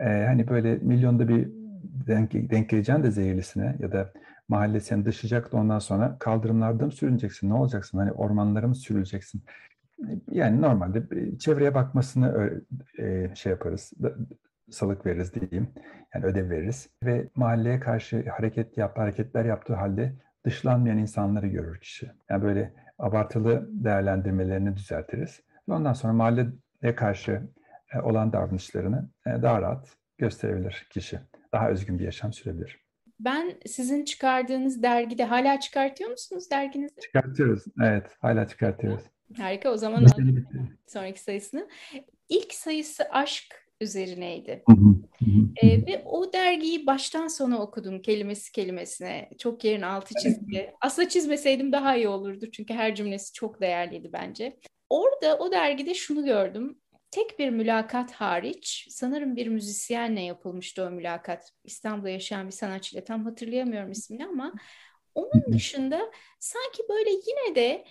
[0.00, 1.48] Ee, hani böyle milyonda bir
[2.06, 4.12] denk, denk geleceğin de zehirlisine ya da
[4.48, 7.50] mahalle seni dışacak da ondan sonra kaldırımlarda mı sürüneceksin?
[7.50, 7.98] Ne olacaksın?
[7.98, 9.42] Hani ormanlara mı sürüleceksin?
[10.30, 11.02] Yani normalde
[11.38, 12.60] çevreye bakmasını
[12.98, 13.92] e, şey yaparız,
[14.72, 15.68] salık veririz diyeyim.
[16.14, 16.90] Yani ödev veririz.
[17.02, 20.12] Ve mahalleye karşı hareket yap, hareketler yaptığı halde
[20.44, 22.10] dışlanmayan insanları görür kişi.
[22.30, 25.40] Yani böyle abartılı değerlendirmelerini düzeltiriz.
[25.68, 27.42] Ve ondan sonra mahalleye karşı
[27.94, 31.20] e, olan davranışlarını e, daha rahat gösterebilir kişi.
[31.52, 32.82] Daha özgün bir yaşam sürebilir.
[33.20, 37.00] Ben sizin çıkardığınız dergide hala çıkartıyor musunuz derginizi?
[37.00, 37.64] Çıkartıyoruz.
[37.82, 39.02] Evet, hala çıkartıyoruz.
[39.36, 39.70] Harika.
[39.70, 40.06] O zaman
[40.86, 41.68] sonraki sayısını.
[42.28, 44.62] İlk sayısı aşk üzerineydi.
[45.62, 49.30] ee, ve o dergiyi baştan sona okudum kelimesi kelimesine.
[49.38, 50.70] Çok yerin altı çizgi.
[50.80, 54.58] Aslında çizmeseydim daha iyi olurdu çünkü her cümlesi çok değerliydi bence.
[54.90, 56.78] Orada o dergide şunu gördüm.
[57.10, 61.52] Tek bir mülakat hariç sanırım bir müzisyenle yapılmıştı o mülakat.
[61.64, 64.52] İstanbul'da yaşayan bir sanatçıyla tam hatırlayamıyorum ismini ama
[65.14, 67.84] onun dışında sanki böyle yine de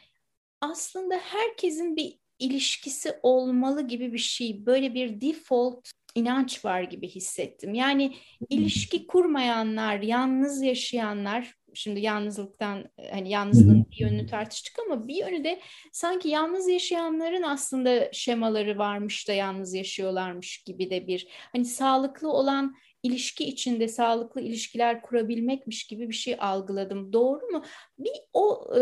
[0.62, 4.66] aslında herkesin bir ilişkisi olmalı gibi bir şey.
[4.66, 7.74] Böyle bir default inanç var gibi hissettim.
[7.74, 8.14] Yani
[8.50, 15.60] ilişki kurmayanlar, yalnız yaşayanlar, şimdi yalnızlıktan hani yalnızlığın bir yönünü tartıştık ama bir yönü de
[15.92, 22.76] sanki yalnız yaşayanların aslında şemaları varmış da yalnız yaşıyorlarmış gibi de bir hani sağlıklı olan
[23.04, 27.14] ilişki içinde sağlıklı ilişkiler kurabilmekmiş gibi bir şey algıladım.
[27.14, 27.64] Doğru mu?
[28.00, 28.74] Bir o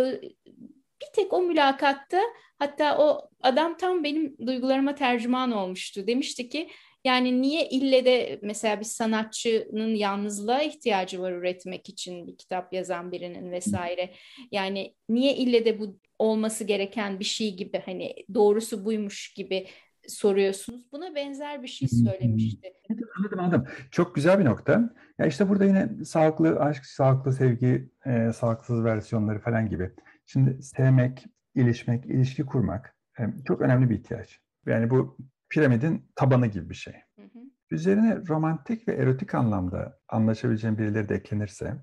[1.01, 2.21] bir tek o mülakatta
[2.59, 6.07] hatta o adam tam benim duygularıma tercüman olmuştu.
[6.07, 6.69] Demişti ki
[7.03, 13.11] yani niye ille de mesela bir sanatçının yalnızlığa ihtiyacı var üretmek için bir kitap yazan
[13.11, 14.13] birinin vesaire.
[14.51, 19.67] Yani niye ille de bu olması gereken bir şey gibi hani doğrusu buymuş gibi
[20.07, 20.91] soruyorsunuz.
[20.91, 22.73] Buna benzer bir şey söylemişti.
[23.17, 23.67] Anladım anladım.
[23.91, 24.93] Çok güzel bir nokta.
[25.19, 29.91] Ya işte burada yine sağlıklı aşk, sağlıklı sevgi, e, sağlıksız versiyonları falan gibi.
[30.31, 34.39] Şimdi sevmek, ilişmek, ilişki kurmak e, çok önemli bir ihtiyaç.
[34.65, 35.17] Yani bu
[35.49, 36.93] piramidin tabanı gibi bir şey.
[36.93, 37.39] Hı hı.
[37.71, 41.75] Üzerine romantik ve erotik anlamda anlaşabileceğin birileri de eklenirse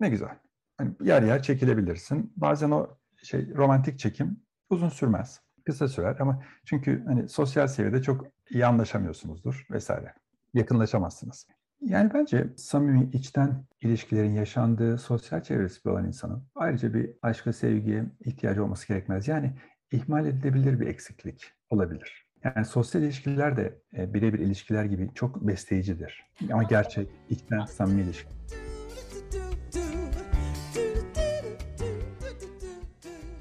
[0.00, 0.38] ne güzel.
[0.76, 2.32] Hani yer yer çekilebilirsin.
[2.36, 5.40] Bazen o şey romantik çekim uzun sürmez.
[5.66, 10.14] Kısa sürer ama çünkü hani sosyal seviyede çok iyi anlaşamıyorsunuzdur vesaire.
[10.54, 11.46] Yakınlaşamazsınız.
[11.82, 18.64] Yani bence samimi içten ilişkilerin yaşandığı sosyal çevresi olan insanın ayrıca bir aşka, sevgiye ihtiyacı
[18.64, 19.28] olması gerekmez.
[19.28, 19.52] Yani
[19.92, 22.26] ihmal edilebilir bir eksiklik olabilir.
[22.44, 26.24] Yani sosyal ilişkiler de e, birebir ilişkiler gibi çok besleyicidir.
[26.52, 28.28] Ama gerçek, içten, samimi ilişki.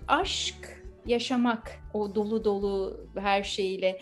[0.07, 3.99] Aşk yaşamak, o dolu dolu her şeyiyle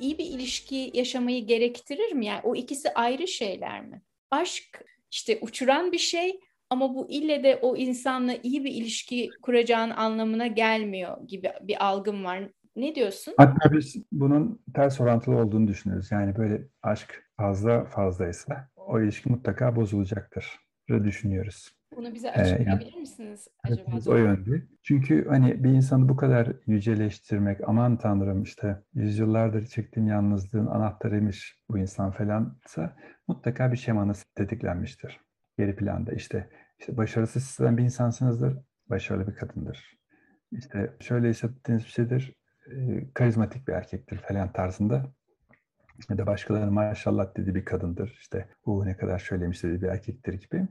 [0.00, 2.26] iyi bir ilişki yaşamayı gerektirir mi?
[2.26, 4.02] Yani o ikisi ayrı şeyler mi?
[4.30, 9.90] Aşk işte uçuran bir şey ama bu ille de o insanla iyi bir ilişki kuracağın
[9.90, 12.48] anlamına gelmiyor gibi bir algım var.
[12.76, 13.34] Ne diyorsun?
[13.36, 16.12] Hatta biz bunun ters orantılı olduğunu düşünüyoruz.
[16.12, 21.72] Yani böyle aşk fazla fazlaysa o ilişki mutlaka bozulacaktır düşünüyoruz.
[21.96, 23.90] Bunu bize açıklayabilir ee, misiniz acaba?
[23.92, 24.62] Evet, o yönde.
[24.82, 31.78] Çünkü hani bir insanı bu kadar yüceleştirmek, aman tanrım işte yüzyıllardır çektiğim yalnızlığın anahtarıymış bu
[31.78, 32.96] insan falansa
[33.28, 35.20] mutlaka bir şemanız tetiklenmiştir.
[35.58, 38.58] Geri planda işte, işte başarısız hisseden bir insansınızdır,
[38.90, 39.98] başarılı bir kadındır.
[40.52, 42.34] İşte şöyle hissettiğiniz bir şeydir,
[43.14, 45.12] karizmatik bir erkektir falan tarzında
[46.10, 48.18] ya da başkalarının maşallah dediği bir kadındır.
[48.20, 50.68] İşte bu ne kadar söylemiş dediği bir erkektir gibi.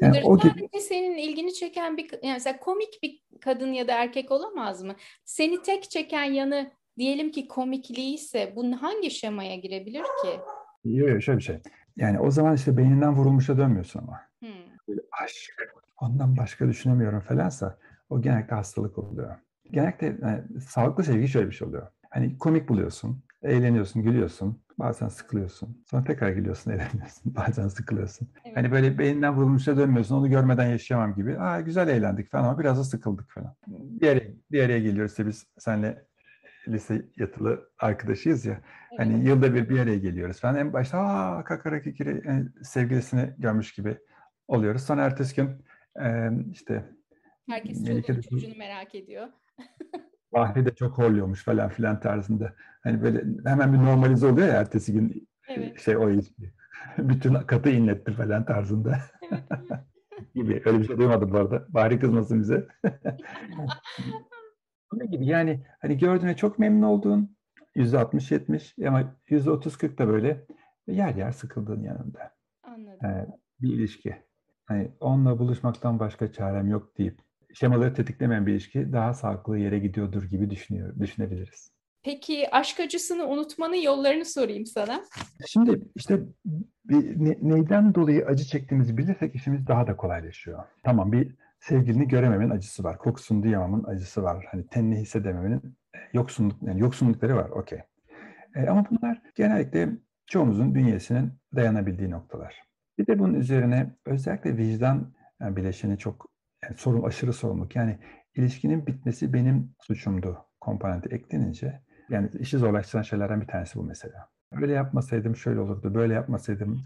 [0.00, 0.80] Yani o Sadece gibi...
[0.80, 4.96] senin ilgini çeken bir yani mesela komik bir kadın ya da erkek olamaz mı?
[5.24, 10.40] Seni tek çeken yanı diyelim ki komikliği ise bunun hangi şemaya girebilir ki?
[10.84, 11.58] Yok yok şöyle bir şey.
[11.96, 14.20] Yani o zaman işte beyninden vurulmuşa dönmüyorsun ama.
[14.38, 14.48] Hmm.
[14.88, 17.78] Böyle aşk, ondan başka düşünemiyorum falansa
[18.10, 19.36] o genellikle hastalık oluyor.
[19.70, 21.86] Genellikle yani, sağlıklı sevgi şöyle bir şey oluyor.
[22.10, 24.62] Hani komik buluyorsun, eğleniyorsun, gülüyorsun.
[24.78, 25.84] Bazen sıkılıyorsun.
[25.90, 27.34] Sonra tekrar geliyorsun, eğleniyorsun.
[27.34, 28.28] Bazen sıkılıyorsun.
[28.44, 28.56] Evet.
[28.56, 30.16] Hani böyle beyinden vurulmuşa dönmüyorsun.
[30.16, 31.38] Onu görmeden yaşayamam gibi.
[31.38, 33.54] Aa güzel eğlendik falan ama biraz da sıkıldık falan.
[33.66, 35.12] Bir araya, bir araya geliyoruz.
[35.12, 36.04] İşte biz seninle
[36.68, 38.60] lise yatılı arkadaşıyız ya.
[38.90, 39.00] Evet.
[39.00, 40.56] Hani yılda bir bir araya geliyoruz falan.
[40.56, 43.98] En başta aa kakara kikiri yani sevgilisini görmüş gibi
[44.48, 44.82] oluyoruz.
[44.82, 45.50] Sonra ertesi gün
[46.02, 46.84] e, işte
[47.48, 49.28] Herkes Melike çocuğunu merak ediyor.
[50.32, 52.52] Bahri de çok horluyormuş falan filan tarzında.
[52.82, 55.80] Hani böyle hemen bir normalize oluyor ya ertesi gün evet.
[55.80, 56.52] şey o ilişki.
[56.98, 58.98] Bütün katı inlettir falan tarzında.
[60.34, 60.62] gibi.
[60.64, 61.66] Öyle bir şey duymadım bu arada.
[61.68, 62.68] Bahri kızmasın bize.
[64.92, 67.36] ne gibi yani hani gördüğüne çok memnun olduğun
[67.74, 70.46] yüzde 60-70 ama yüzde 30-40 da böyle
[70.86, 72.34] yer yer sıkıldığın yanında.
[72.62, 73.06] Anladım.
[73.06, 73.26] Ee,
[73.60, 74.16] bir ilişki.
[74.64, 77.25] Hani onunla buluşmaktan başka çarem yok deyip
[77.58, 81.70] şemaları tetiklemeyen bir ilişki daha sağlıklı yere gidiyordur gibi düşünüyor, düşünebiliriz.
[82.02, 85.04] Peki aşk acısını unutmanın yollarını sorayım sana.
[85.46, 86.20] Şimdi işte
[86.84, 90.64] bir, ne, neyden dolayı acı çektiğimizi bilirsek işimiz daha da kolaylaşıyor.
[90.84, 92.98] Tamam bir sevgilini görememenin acısı var.
[92.98, 94.46] Kokusunu duyamamın acısı var.
[94.50, 97.50] Hani tenini hissedememenin e, yoksunluk, yani yoksunlukları var.
[97.50, 97.78] Okey.
[98.54, 99.88] E, ama bunlar genellikle
[100.26, 102.62] çoğumuzun bünyesinin dayanabildiği noktalar.
[102.98, 106.35] Bir de bunun üzerine özellikle vicdan bileşeni çok
[106.76, 107.76] sorun, aşırı sorumluluk.
[107.76, 107.98] Yani
[108.34, 114.28] ilişkinin bitmesi benim suçumdu komponenti eklenince yani işi zorlaştıran şeylerden bir tanesi bu mesela.
[114.52, 116.84] Öyle yapmasaydım şöyle olurdu, böyle yapmasaydım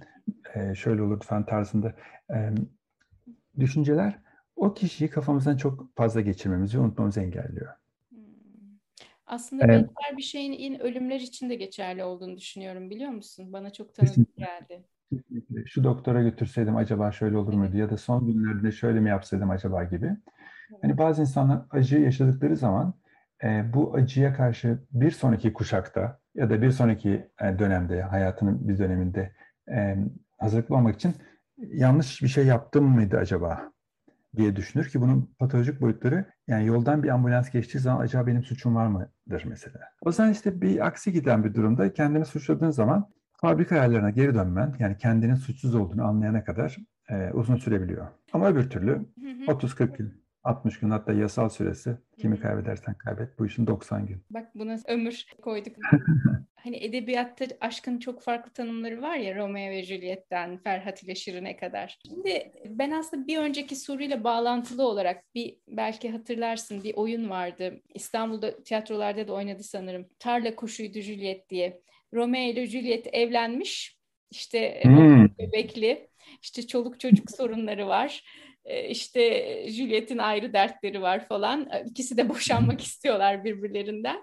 [0.55, 1.95] e, şöyle olurdu falan tarzında
[3.59, 4.19] düşünceler
[4.57, 7.75] o kişiyi kafamızdan çok fazla geçirmemizi unutmamızı engelliyor.
[8.09, 8.19] Hmm.
[9.27, 9.75] Aslında evet.
[9.75, 13.53] benzer bir şeyin ölümler için de geçerli olduğunu düşünüyorum biliyor musun?
[13.53, 14.85] Bana çok tanıdık geldi.
[15.67, 19.85] Şu doktora götürseydim acaba şöyle olur muydu ya da son günlerde şöyle mi yapsaydım acaba
[19.85, 20.17] gibi.
[20.83, 22.95] Hani bazı insanlar acı yaşadıkları zaman
[23.45, 28.79] e, bu acıya karşı bir sonraki kuşakta ya da bir sonraki e, dönemde, hayatının bir
[28.79, 29.33] döneminde
[29.71, 29.97] e,
[30.39, 31.15] hazırlıklı olmak için
[31.59, 33.73] yanlış bir şey yaptım mıydı acaba
[34.37, 38.75] diye düşünür ki bunun patolojik boyutları yani yoldan bir ambulans geçtiği zaman acaba benim suçum
[38.75, 39.81] var mıdır mesela.
[40.01, 44.75] O zaman işte bir aksi giden bir durumda kendini suçladığın zaman fabrika ayarlarına geri dönmen
[44.79, 46.77] yani kendinin suçsuz olduğunu anlayana kadar
[47.11, 48.07] e, uzun sürebiliyor.
[48.33, 49.07] Ama öbür türlü
[49.47, 50.11] 30-40 yıl
[50.45, 54.23] 60 gün hatta yasal süresi kimi kaybedersen kaybet bu işin 90 gün.
[54.31, 55.77] Bak buna ömür koyduk.
[56.55, 61.99] hani edebiyatta aşkın çok farklı tanımları var ya Romeo ve Juliet'ten Ferhat ile Şirin'e kadar.
[62.07, 67.81] Şimdi ben aslında bir önceki soruyla bağlantılı olarak bir belki hatırlarsın bir oyun vardı.
[67.95, 70.07] İstanbul'da tiyatrolarda da oynadı sanırım.
[70.19, 71.81] Tarla Kuşuydu Juliet diye.
[72.15, 73.97] Romeo ile Juliet evlenmiş.
[74.31, 75.29] İşte hmm.
[75.39, 76.11] bebekli.
[76.43, 78.23] İşte çoluk çocuk sorunları var
[78.65, 81.69] e, işte Juliet'in ayrı dertleri var falan.
[81.73, 84.23] E, ikisi de boşanmak istiyorlar birbirlerinden.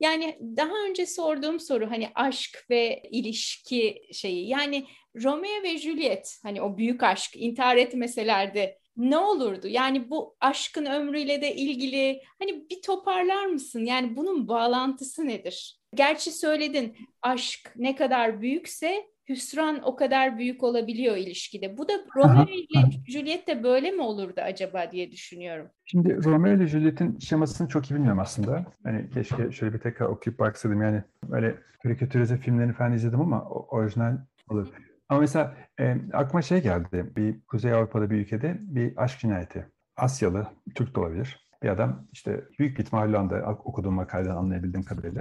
[0.00, 4.48] Yani daha önce sorduğum soru hani aşk ve ilişki şeyi.
[4.48, 4.86] Yani
[5.22, 9.68] Romeo ve Juliet hani o büyük aşk intihar etmeselerdi ne olurdu?
[9.68, 13.84] Yani bu aşkın ömrüyle de ilgili hani bir toparlar mısın?
[13.84, 15.77] Yani bunun bağlantısı nedir?
[15.94, 21.78] Gerçi söyledin aşk ne kadar büyükse hüsran o kadar büyük olabiliyor ilişkide.
[21.78, 25.66] Bu da Romeo ile Juliet de böyle mi olurdu acaba diye düşünüyorum.
[25.84, 28.66] Şimdi Romeo ile Juliet'in şemasını çok iyi bilmiyorum aslında.
[28.82, 30.82] Hani keşke şöyle bir tekrar okuyup baksaydım.
[30.82, 34.18] Yani böyle karikatürize filmlerini falan izledim ama orijinal
[34.50, 34.68] olur.
[35.08, 37.12] Ama mesela e, aklıma şey geldi.
[37.16, 39.66] Bir Kuzey Avrupa'da bir ülkede bir aşk cinayeti.
[39.96, 41.48] Asyalı, Türk de olabilir.
[41.62, 45.20] Bir adam işte büyük bir ihtimalle Hollanda okuduğum makaleden anlayabildiğim kadarıyla.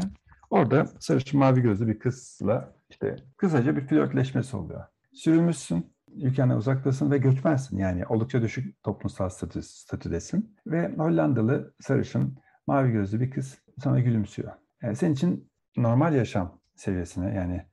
[0.49, 4.83] Orada sarışın mavi gözlü bir kızla işte kısaca bir flörtleşmesi oluyor.
[5.13, 7.77] Sürülmüşsün, ülkenden uzaktasın ve göçmensin.
[7.77, 10.55] Yani oldukça düşük toplumsal statü, statüdesin.
[10.67, 14.51] Ve Hollandalı sarışın mavi gözlü bir kız sana gülümsüyor.
[14.81, 17.65] Yani senin için normal yaşam seviyesine yani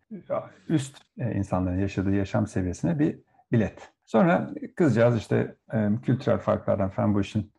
[0.68, 3.18] üst e, insanların yaşadığı yaşam seviyesine bir
[3.52, 3.92] bilet.
[4.04, 7.52] Sonra kızcağız işte e, kültürel farklardan falan bu işin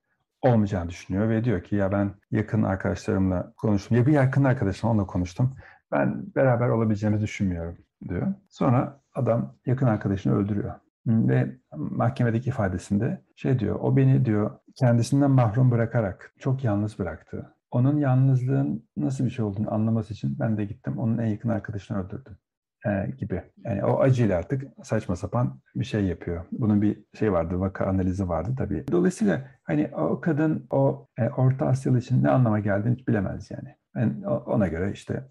[0.45, 3.97] olmayacağını düşünüyor ve diyor ki ya ben yakın arkadaşlarımla konuştum.
[3.97, 5.55] Ya bir yakın arkadaşım onunla konuştum.
[5.91, 7.77] Ben beraber olabileceğimizi düşünmüyorum
[8.09, 8.33] diyor.
[8.49, 10.73] Sonra adam yakın arkadaşını öldürüyor.
[11.07, 17.55] Ve mahkemedeki ifadesinde şey diyor, o beni diyor kendisinden mahrum bırakarak çok yalnız bıraktı.
[17.71, 22.05] Onun yalnızlığın nasıl bir şey olduğunu anlaması için ben de gittim onun en yakın arkadaşını
[22.05, 22.37] öldürdüm
[22.85, 23.41] e, gibi.
[23.65, 26.45] Yani o acıyla artık saçma sapan bir şey yapıyor.
[26.51, 28.85] Bunun bir şey vardı, vaka analizi vardı tabii.
[28.91, 33.75] Dolayısıyla hani o kadın o e, Orta Asyalı için ne anlama geldiğini hiç bilemez yani.
[33.95, 35.23] Yani ona göre işte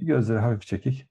[0.00, 1.08] gözleri hafif çekik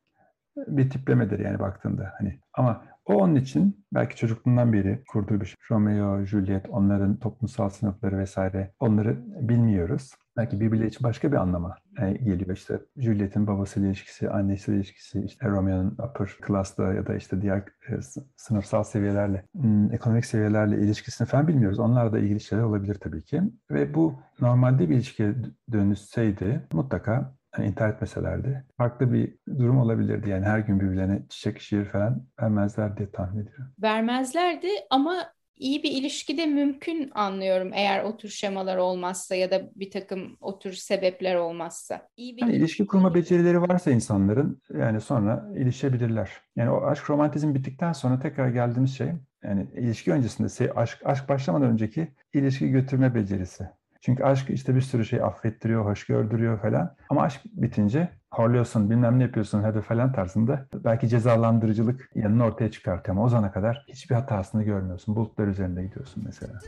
[0.58, 2.14] bir tiplemedir yani baktığında.
[2.18, 5.56] Hani ama o onun için belki çocukluğundan beri kurduğu bir şey.
[5.72, 9.18] Romeo, Juliet, onların toplumsal sınıfları vesaire onları
[9.50, 10.12] bilmiyoruz.
[10.38, 12.58] Belki birbirleri için başka bir anlama e, geliyor.
[12.58, 18.00] İşte Juliet'in babasıyla ilişkisi, annesiyle ilişkisi, işte Romeo'nun upper class'la ya da işte diğer e,
[18.36, 21.80] sınıfsal seviyelerle, hmm, ekonomik seviyelerle ilişkisini falan bilmiyoruz.
[21.80, 23.42] Onlarla da ilgili şeyler olabilir tabii ki.
[23.72, 25.36] Ve bu normalde bir ilişkiye
[25.72, 30.30] dönüşseydi mutlaka yani intihar etmeselerdi farklı bir durum olabilirdi.
[30.30, 33.74] Yani her gün birbirlerine çiçek, şiir falan vermezler diye tahmin ediyorum.
[33.82, 35.16] Vermezlerdi ama
[35.58, 40.60] iyi bir ilişkide mümkün anlıyorum eğer o tür şemalar olmazsa ya da bir takım o
[40.60, 42.08] tür sebepler olmazsa.
[42.18, 46.32] İyi bir yani ilişki kurma becerileri varsa insanların yani sonra ilişebilirler.
[46.56, 49.12] Yani o aşk romantizm bittikten sonra tekrar geldiğimiz şey
[49.44, 53.68] yani ilişki öncesinde aşk aşk başlamadan önceki ilişki götürme becerisi.
[54.06, 56.96] Çünkü aşk işte bir sürü şey affettiriyor, hoş gördürüyor falan.
[57.10, 63.18] Ama aşk bitince horluyorsun, bilmem ne yapıyorsun hadi falan tarzında belki cezalandırıcılık yanını ortaya çıkartıyor
[63.18, 65.16] ama o zamana kadar hiçbir hatasını görmüyorsun.
[65.16, 66.60] Bulutlar üzerinde gidiyorsun mesela.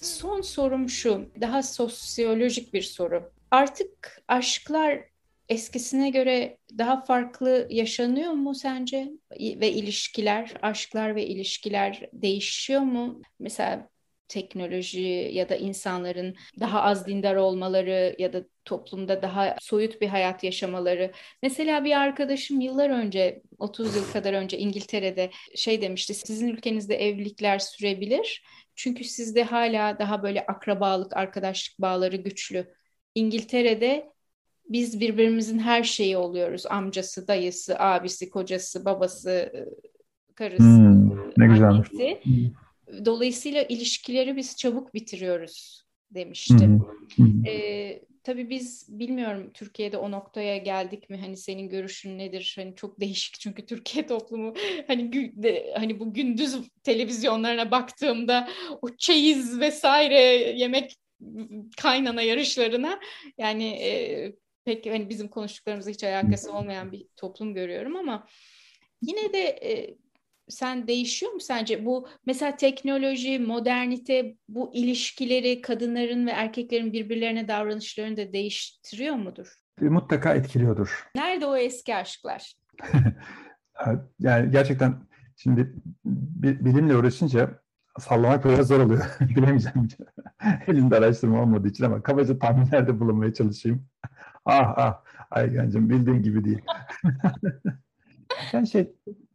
[0.00, 3.30] son sorum şu, daha sosyolojik bir soru.
[3.50, 4.98] Artık aşklar
[5.48, 9.08] eskisine göre daha farklı yaşanıyor mu sence?
[9.40, 13.22] Ve ilişkiler, aşklar ve ilişkiler değişiyor mu?
[13.38, 13.88] Mesela
[14.28, 20.44] teknoloji ya da insanların daha az dindar olmaları ya da toplumda daha soyut bir hayat
[20.44, 21.12] yaşamaları.
[21.42, 26.14] Mesela bir arkadaşım yıllar önce, 30 yıl kadar önce İngiltere'de şey demişti.
[26.14, 28.44] Sizin ülkenizde evlilikler sürebilir.
[28.74, 32.74] Çünkü sizde hala daha böyle akrabalık, arkadaşlık bağları güçlü.
[33.14, 34.15] İngiltere'de
[34.68, 36.66] biz birbirimizin her şeyi oluyoruz.
[36.66, 39.52] Amcası, dayısı, abisi, kocası, babası,
[40.34, 41.88] karısı, hmm, ne güzelmiş.
[43.04, 46.68] Dolayısıyla ilişkileri biz çabuk bitiriyoruz demişti.
[47.46, 51.16] Ee, tabii biz bilmiyorum Türkiye'de o noktaya geldik mi?
[51.16, 52.54] Hani senin görüşün nedir?
[52.58, 54.54] Hani çok değişik çünkü Türkiye toplumu
[54.86, 55.32] hani
[55.76, 58.48] hani bu gündüz televizyonlarına baktığımda
[58.82, 60.20] o çeyiz vesaire
[60.58, 60.96] yemek
[61.76, 63.00] kaynana yarışlarına
[63.38, 64.32] yani e,
[64.66, 68.26] pek hani bizim konuştuklarımızla hiç alakası olmayan bir toplum görüyorum ama
[69.02, 69.96] yine de e,
[70.48, 71.84] sen değişiyor mu sence?
[71.84, 79.54] Bu mesela teknoloji, modernite bu ilişkileri kadınların ve erkeklerin birbirlerine davranışlarını da değiştiriyor mudur?
[79.82, 81.08] E, mutlaka etkiliyordur.
[81.14, 82.54] Nerede o eski aşklar?
[84.18, 84.94] yani gerçekten
[85.36, 85.74] şimdi
[86.44, 87.62] bilimle uğraşınca
[87.98, 89.04] sallamak biraz zor oluyor.
[89.20, 89.88] Bilemeyeceğim.
[90.66, 93.86] Elimde araştırma olmadığı için ama kabaca tahminlerde bulunmaya çalışayım.
[94.46, 96.62] Ah ah Aygancığım bildiğin gibi değil.
[98.52, 98.92] yani şey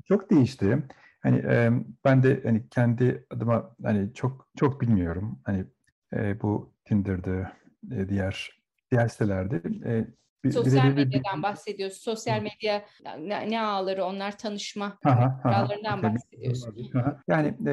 [0.07, 0.83] çok değişti.
[1.23, 1.71] Hani e,
[2.05, 5.39] ben de hani kendi adıma hani çok çok bilmiyorum.
[5.43, 5.65] Hani
[6.13, 7.51] e, bu Tinder'dı,
[7.91, 10.07] e, diğer diğer sitelerde e,
[10.43, 11.97] bir, Sosyal bir, medyadan bir, bahsediyoruz.
[11.97, 12.85] Sosyal medya
[13.19, 14.97] ne, ne ağları onlar tanışma
[15.43, 16.91] ağlarından bahsediyorsun.
[17.27, 17.71] Yani e,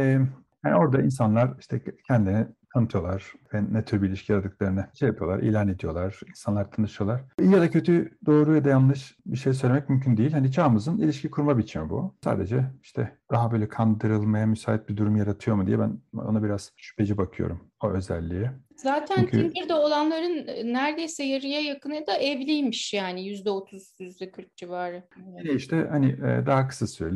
[0.64, 5.69] yani orada insanlar işte kendini tanıtıyorlar ve ne tür bir ilişki aradıklarını şey yapıyorlar, ilan
[5.69, 7.25] ediyorlar, insanlar tanışıyorlar.
[7.41, 10.33] İyi ya da kötü, doğru ya da yanlış bir şey söylemek mümkün değil.
[10.33, 12.14] Hani çağımızın ilişki kurma biçimi bu.
[12.25, 17.19] Sadece işte daha böyle kandırılmaya müsait bir durum yaratıyor mu diye ben ona biraz şüpheci
[17.19, 18.51] bakıyorum o özelliği.
[18.79, 19.31] Zaten Çünkü...
[19.31, 25.03] Tinder'da olanların e, neredeyse yarıya yakını da evliymiş yani yüzde otuz, yüzde kırk civarı.
[25.37, 27.07] Yani işte hani e, daha kısa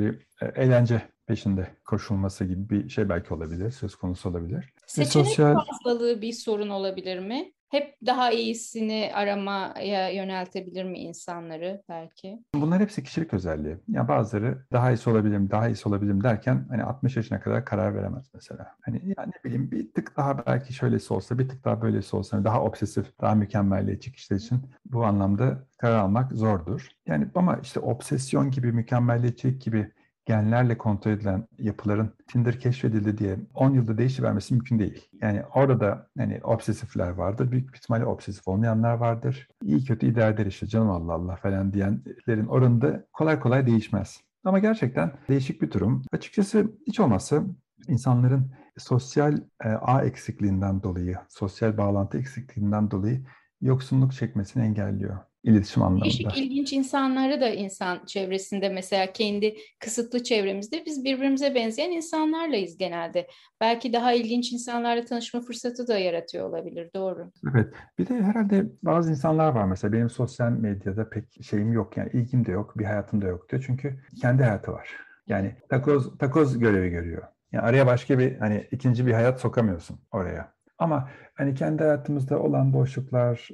[0.43, 4.73] e, eğlence peşinde koşulması gibi bir şey belki olabilir, söz konusu olabilir.
[4.87, 5.55] Seçenek sosyal...
[5.55, 7.53] fazlalığı bir sorun olabilir mi?
[7.73, 12.43] Hep daha iyisini aramaya yöneltebilir mi insanları belki?
[12.55, 13.77] Bunlar hepsi kişilik özelliği.
[13.89, 18.31] Ya bazıları daha iyisi olabilirim, daha iyisi olabilirim derken hani 60 yaşına kadar karar veremez
[18.35, 18.77] mesela.
[18.81, 22.45] Hani ya ne bileyim bir tık daha belki şöylesi olsa, bir tık daha böylesi olsa
[22.45, 26.89] daha obsesif, daha mükemmelliyetçi kişiler için bu anlamda karar almak zordur.
[27.07, 29.91] Yani ama işte obsesyon gibi, mükemmelliyetçilik gibi
[30.27, 35.09] genlerle kontrol edilen yapıların Tinder keşfedildi diye 10 yılda değişivermesi mümkün değil.
[35.21, 37.51] Yani orada da hani obsesifler vardır.
[37.51, 39.49] Büyük bir ihtimalle obsesif olmayanlar vardır.
[39.63, 44.21] İyi kötü idare işte canım Allah Allah falan diyenlerin oranında kolay kolay değişmez.
[44.45, 46.03] Ama gerçekten değişik bir durum.
[46.13, 47.43] Açıkçası hiç olmazsa
[47.89, 53.25] insanların sosyal e, ağ eksikliğinden dolayı, sosyal bağlantı eksikliğinden dolayı
[53.61, 56.05] yoksunluk çekmesini engelliyor iletişim anlamında.
[56.05, 63.27] Değişik ilginç insanları da insan çevresinde mesela kendi kısıtlı çevremizde biz birbirimize benzeyen insanlarlayız genelde.
[63.61, 66.91] Belki daha ilginç insanlarla tanışma fırsatı da yaratıyor olabilir.
[66.95, 67.31] Doğru.
[67.55, 67.75] Evet.
[67.99, 72.47] Bir de herhalde bazı insanlar var mesela benim sosyal medyada pek şeyim yok yani ilgim
[72.47, 73.65] de yok, bir hayatım da yok diyor.
[73.67, 74.91] Çünkü kendi hayatı var.
[75.27, 77.23] Yani takoz takoz görevi görüyor.
[77.53, 80.53] Yani araya başka bir hani ikinci bir hayat sokamıyorsun oraya.
[80.79, 83.49] Ama hani kendi hayatımızda olan boşluklar,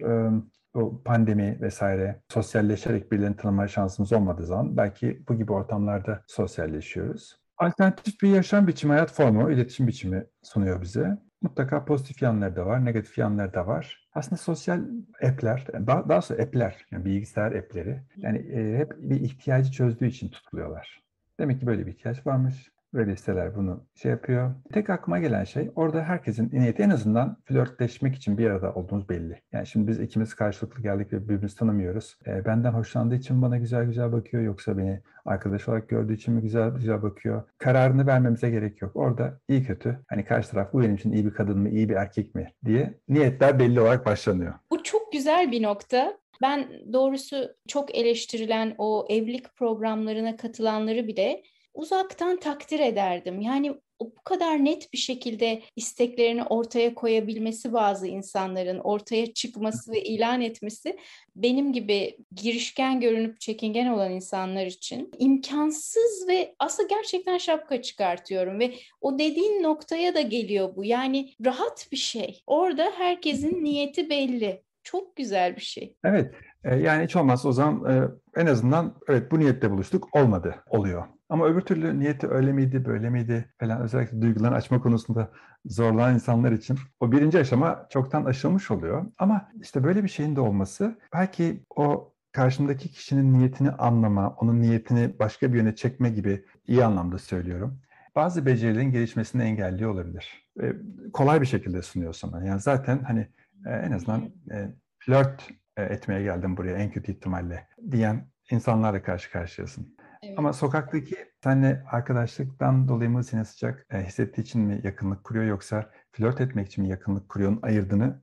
[0.74, 7.36] bu pandemi vesaire sosyalleşerek birilerini tanımaya şansımız olmadığı zaman belki bu gibi ortamlarda sosyalleşiyoruz.
[7.58, 11.18] Alternatif bir yaşam biçimi, hayat formu, iletişim biçimi sunuyor bize.
[11.42, 14.08] Mutlaka pozitif yanları da var, negatif yanları da var.
[14.14, 14.80] Aslında sosyal
[15.22, 20.28] app'ler, daha, daha sonra app'ler, yani bilgisayar app'leri yani e, hep bir ihtiyacı çözdüğü için
[20.28, 21.02] tutuluyorlar.
[21.40, 22.72] Demek ki böyle bir ihtiyaç varmış.
[22.94, 24.54] Böyle listeler bunu şey yapıyor.
[24.72, 29.42] Tek aklıma gelen şey orada herkesin niyeti en azından flörtleşmek için bir arada olduğumuz belli.
[29.52, 32.18] Yani şimdi biz ikimiz karşılıklı geldik ve birbirimizi tanımıyoruz.
[32.26, 36.42] E, benden hoşlandığı için bana güzel güzel bakıyor yoksa beni arkadaş olarak gördüğü için mi
[36.42, 37.42] güzel güzel bakıyor.
[37.58, 38.96] Kararını vermemize gerek yok.
[38.96, 41.94] Orada iyi kötü hani karşı taraf bu benim için iyi bir kadın mı iyi bir
[41.94, 44.54] erkek mi diye niyetler belli olarak başlanıyor.
[44.70, 46.18] Bu çok güzel bir nokta.
[46.42, 51.42] Ben doğrusu çok eleştirilen o evlilik programlarına katılanları bile
[51.74, 53.40] uzaktan takdir ederdim.
[53.40, 60.40] Yani bu kadar net bir şekilde isteklerini ortaya koyabilmesi bazı insanların ortaya çıkması ve ilan
[60.40, 60.98] etmesi
[61.36, 68.74] benim gibi girişken görünüp çekingen olan insanlar için imkansız ve aslında gerçekten şapka çıkartıyorum ve
[69.00, 70.84] o dediğin noktaya da geliyor bu.
[70.84, 72.42] Yani rahat bir şey.
[72.46, 74.62] Orada herkesin niyeti belli.
[74.82, 75.96] Çok güzel bir şey.
[76.04, 76.34] Evet.
[76.64, 78.08] E, yani hiç olmazsa o zaman e,
[78.40, 81.17] en azından evet bu niyette buluştuk olmadı oluyor.
[81.28, 85.30] Ama öbür türlü niyeti öyle miydi, böyle miydi falan özellikle duygularını açma konusunda
[85.64, 89.06] zorlanan insanlar için o birinci aşama çoktan aşılmış oluyor.
[89.18, 95.18] Ama işte böyle bir şeyin de olması belki o karşımdaki kişinin niyetini anlama, onun niyetini
[95.18, 97.80] başka bir yöne çekme gibi iyi anlamda söylüyorum.
[98.14, 100.48] Bazı becerilerin gelişmesini engelliyor olabilir.
[100.62, 100.72] E,
[101.12, 102.44] kolay bir şekilde sunuyor sana.
[102.44, 103.28] Yani zaten hani
[103.66, 104.20] e, en azından
[104.50, 104.68] e,
[104.98, 109.96] flört e, etmeye geldim buraya en kötü ihtimalle diyen insanlarla karşı karşıyasın.
[110.38, 115.90] Ama sokaktaki seninle arkadaşlıktan dolayı mı seni sıcak e, hissettiği için mi yakınlık kuruyor yoksa
[116.12, 118.22] flört etmek için mi yakınlık kuruyor ayırdığını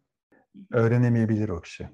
[0.72, 1.89] öğrenemeyebilir o kişi.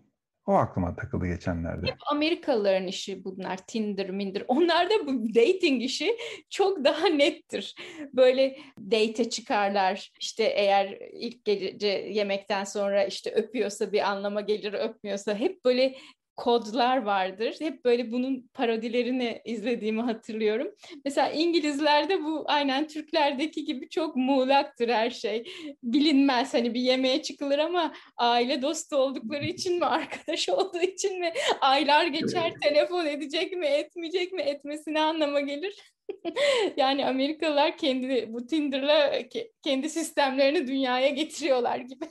[0.46, 1.88] O aklıma takıldı geçenlerde.
[1.88, 3.58] Hep Amerikalıların işi bunlar.
[3.68, 4.44] Tinder, Minder.
[4.48, 6.18] Onlarda bu dating işi
[6.50, 7.76] çok daha nettir.
[8.14, 10.12] Böyle date çıkarlar.
[10.20, 15.96] İşte eğer ilk gece yemekten sonra işte öpüyorsa bir anlama gelir, öpmüyorsa hep böyle
[16.36, 17.56] kodlar vardır.
[17.60, 20.68] Hep böyle bunun parodilerini izlediğimi hatırlıyorum.
[21.06, 25.44] Mesela İngilizlerde bu aynen Türklerdeki gibi çok muğlaktır her şey.
[25.84, 31.34] Bilinmez hani bir yemeğe çıkılır ama aile dostu oldukları için mi, arkadaş olduğu için mi,
[31.62, 35.94] aylar geçer telefon edecek mi, etmeyecek mi, etmesi ne anlama gelir?
[36.78, 39.14] yani Amerikalılar kendi bu Tinder'la
[39.64, 42.06] kendi sistemlerini dünyaya getiriyorlar gibi.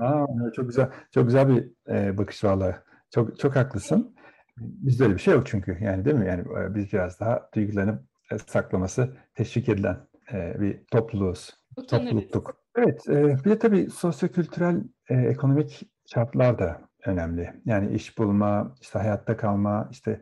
[0.00, 2.74] Aa, çok güzel, çok güzel bir e, bakış vallahi.
[3.14, 4.16] Çok çok haklısın.
[4.58, 6.26] Bizde öyle bir şey yok çünkü yani değil mi?
[6.26, 8.02] Yani e, biz biraz daha duygularını
[8.32, 9.96] e, saklaması teşvik edilen
[10.32, 11.50] e, bir topluluğuz.
[11.88, 12.56] Topluluktuk.
[12.76, 17.52] Evet, bir de tabii sosyokültürel, ekonomik şartlar da önemli.
[17.64, 20.20] Yani iş bulma, işte hayatta kalma, işte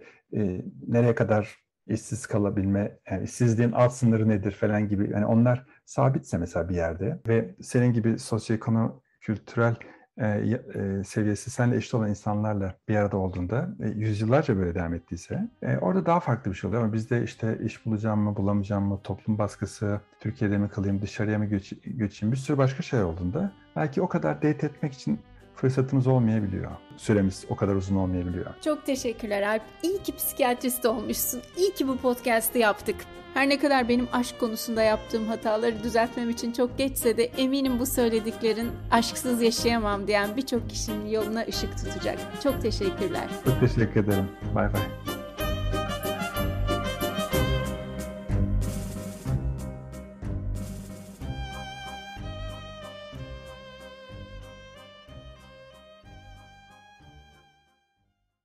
[0.86, 5.10] nereye kadar işsiz kalabilme, yani işsizliğin alt sınırı nedir falan gibi.
[5.12, 9.74] Yani onlar sabitse mesela bir yerde ve senin gibi sosyoekonomik kültürel
[10.20, 15.48] e, e, seviyesi senle eşit olan insanlarla bir arada olduğunda e, yüzyıllarca böyle devam ettiyse
[15.80, 16.82] orada daha farklı bir şey oluyor.
[16.82, 21.44] Ama bizde işte iş bulacağım mı bulamayacağım mı toplum baskısı Türkiye'de mi kalayım dışarıya mı
[21.44, 25.20] göç, göçeyim bir sürü başka şey olduğunda belki o kadar date etmek için
[25.60, 26.70] fırsatımız olmayabiliyor.
[26.96, 28.46] Süremiz o kadar uzun olmayabiliyor.
[28.64, 29.62] Çok teşekkürler Alp.
[29.82, 31.40] İyi ki psikiyatrist olmuşsun.
[31.56, 32.96] İyi ki bu podcast'ı yaptık.
[33.34, 37.86] Her ne kadar benim aşk konusunda yaptığım hataları düzeltmem için çok geçse de eminim bu
[37.86, 42.18] söylediklerin aşksız yaşayamam diyen birçok kişinin yoluna ışık tutacak.
[42.42, 43.28] Çok teşekkürler.
[43.44, 44.28] Çok teşekkür ederim.
[44.54, 45.19] Bay bay.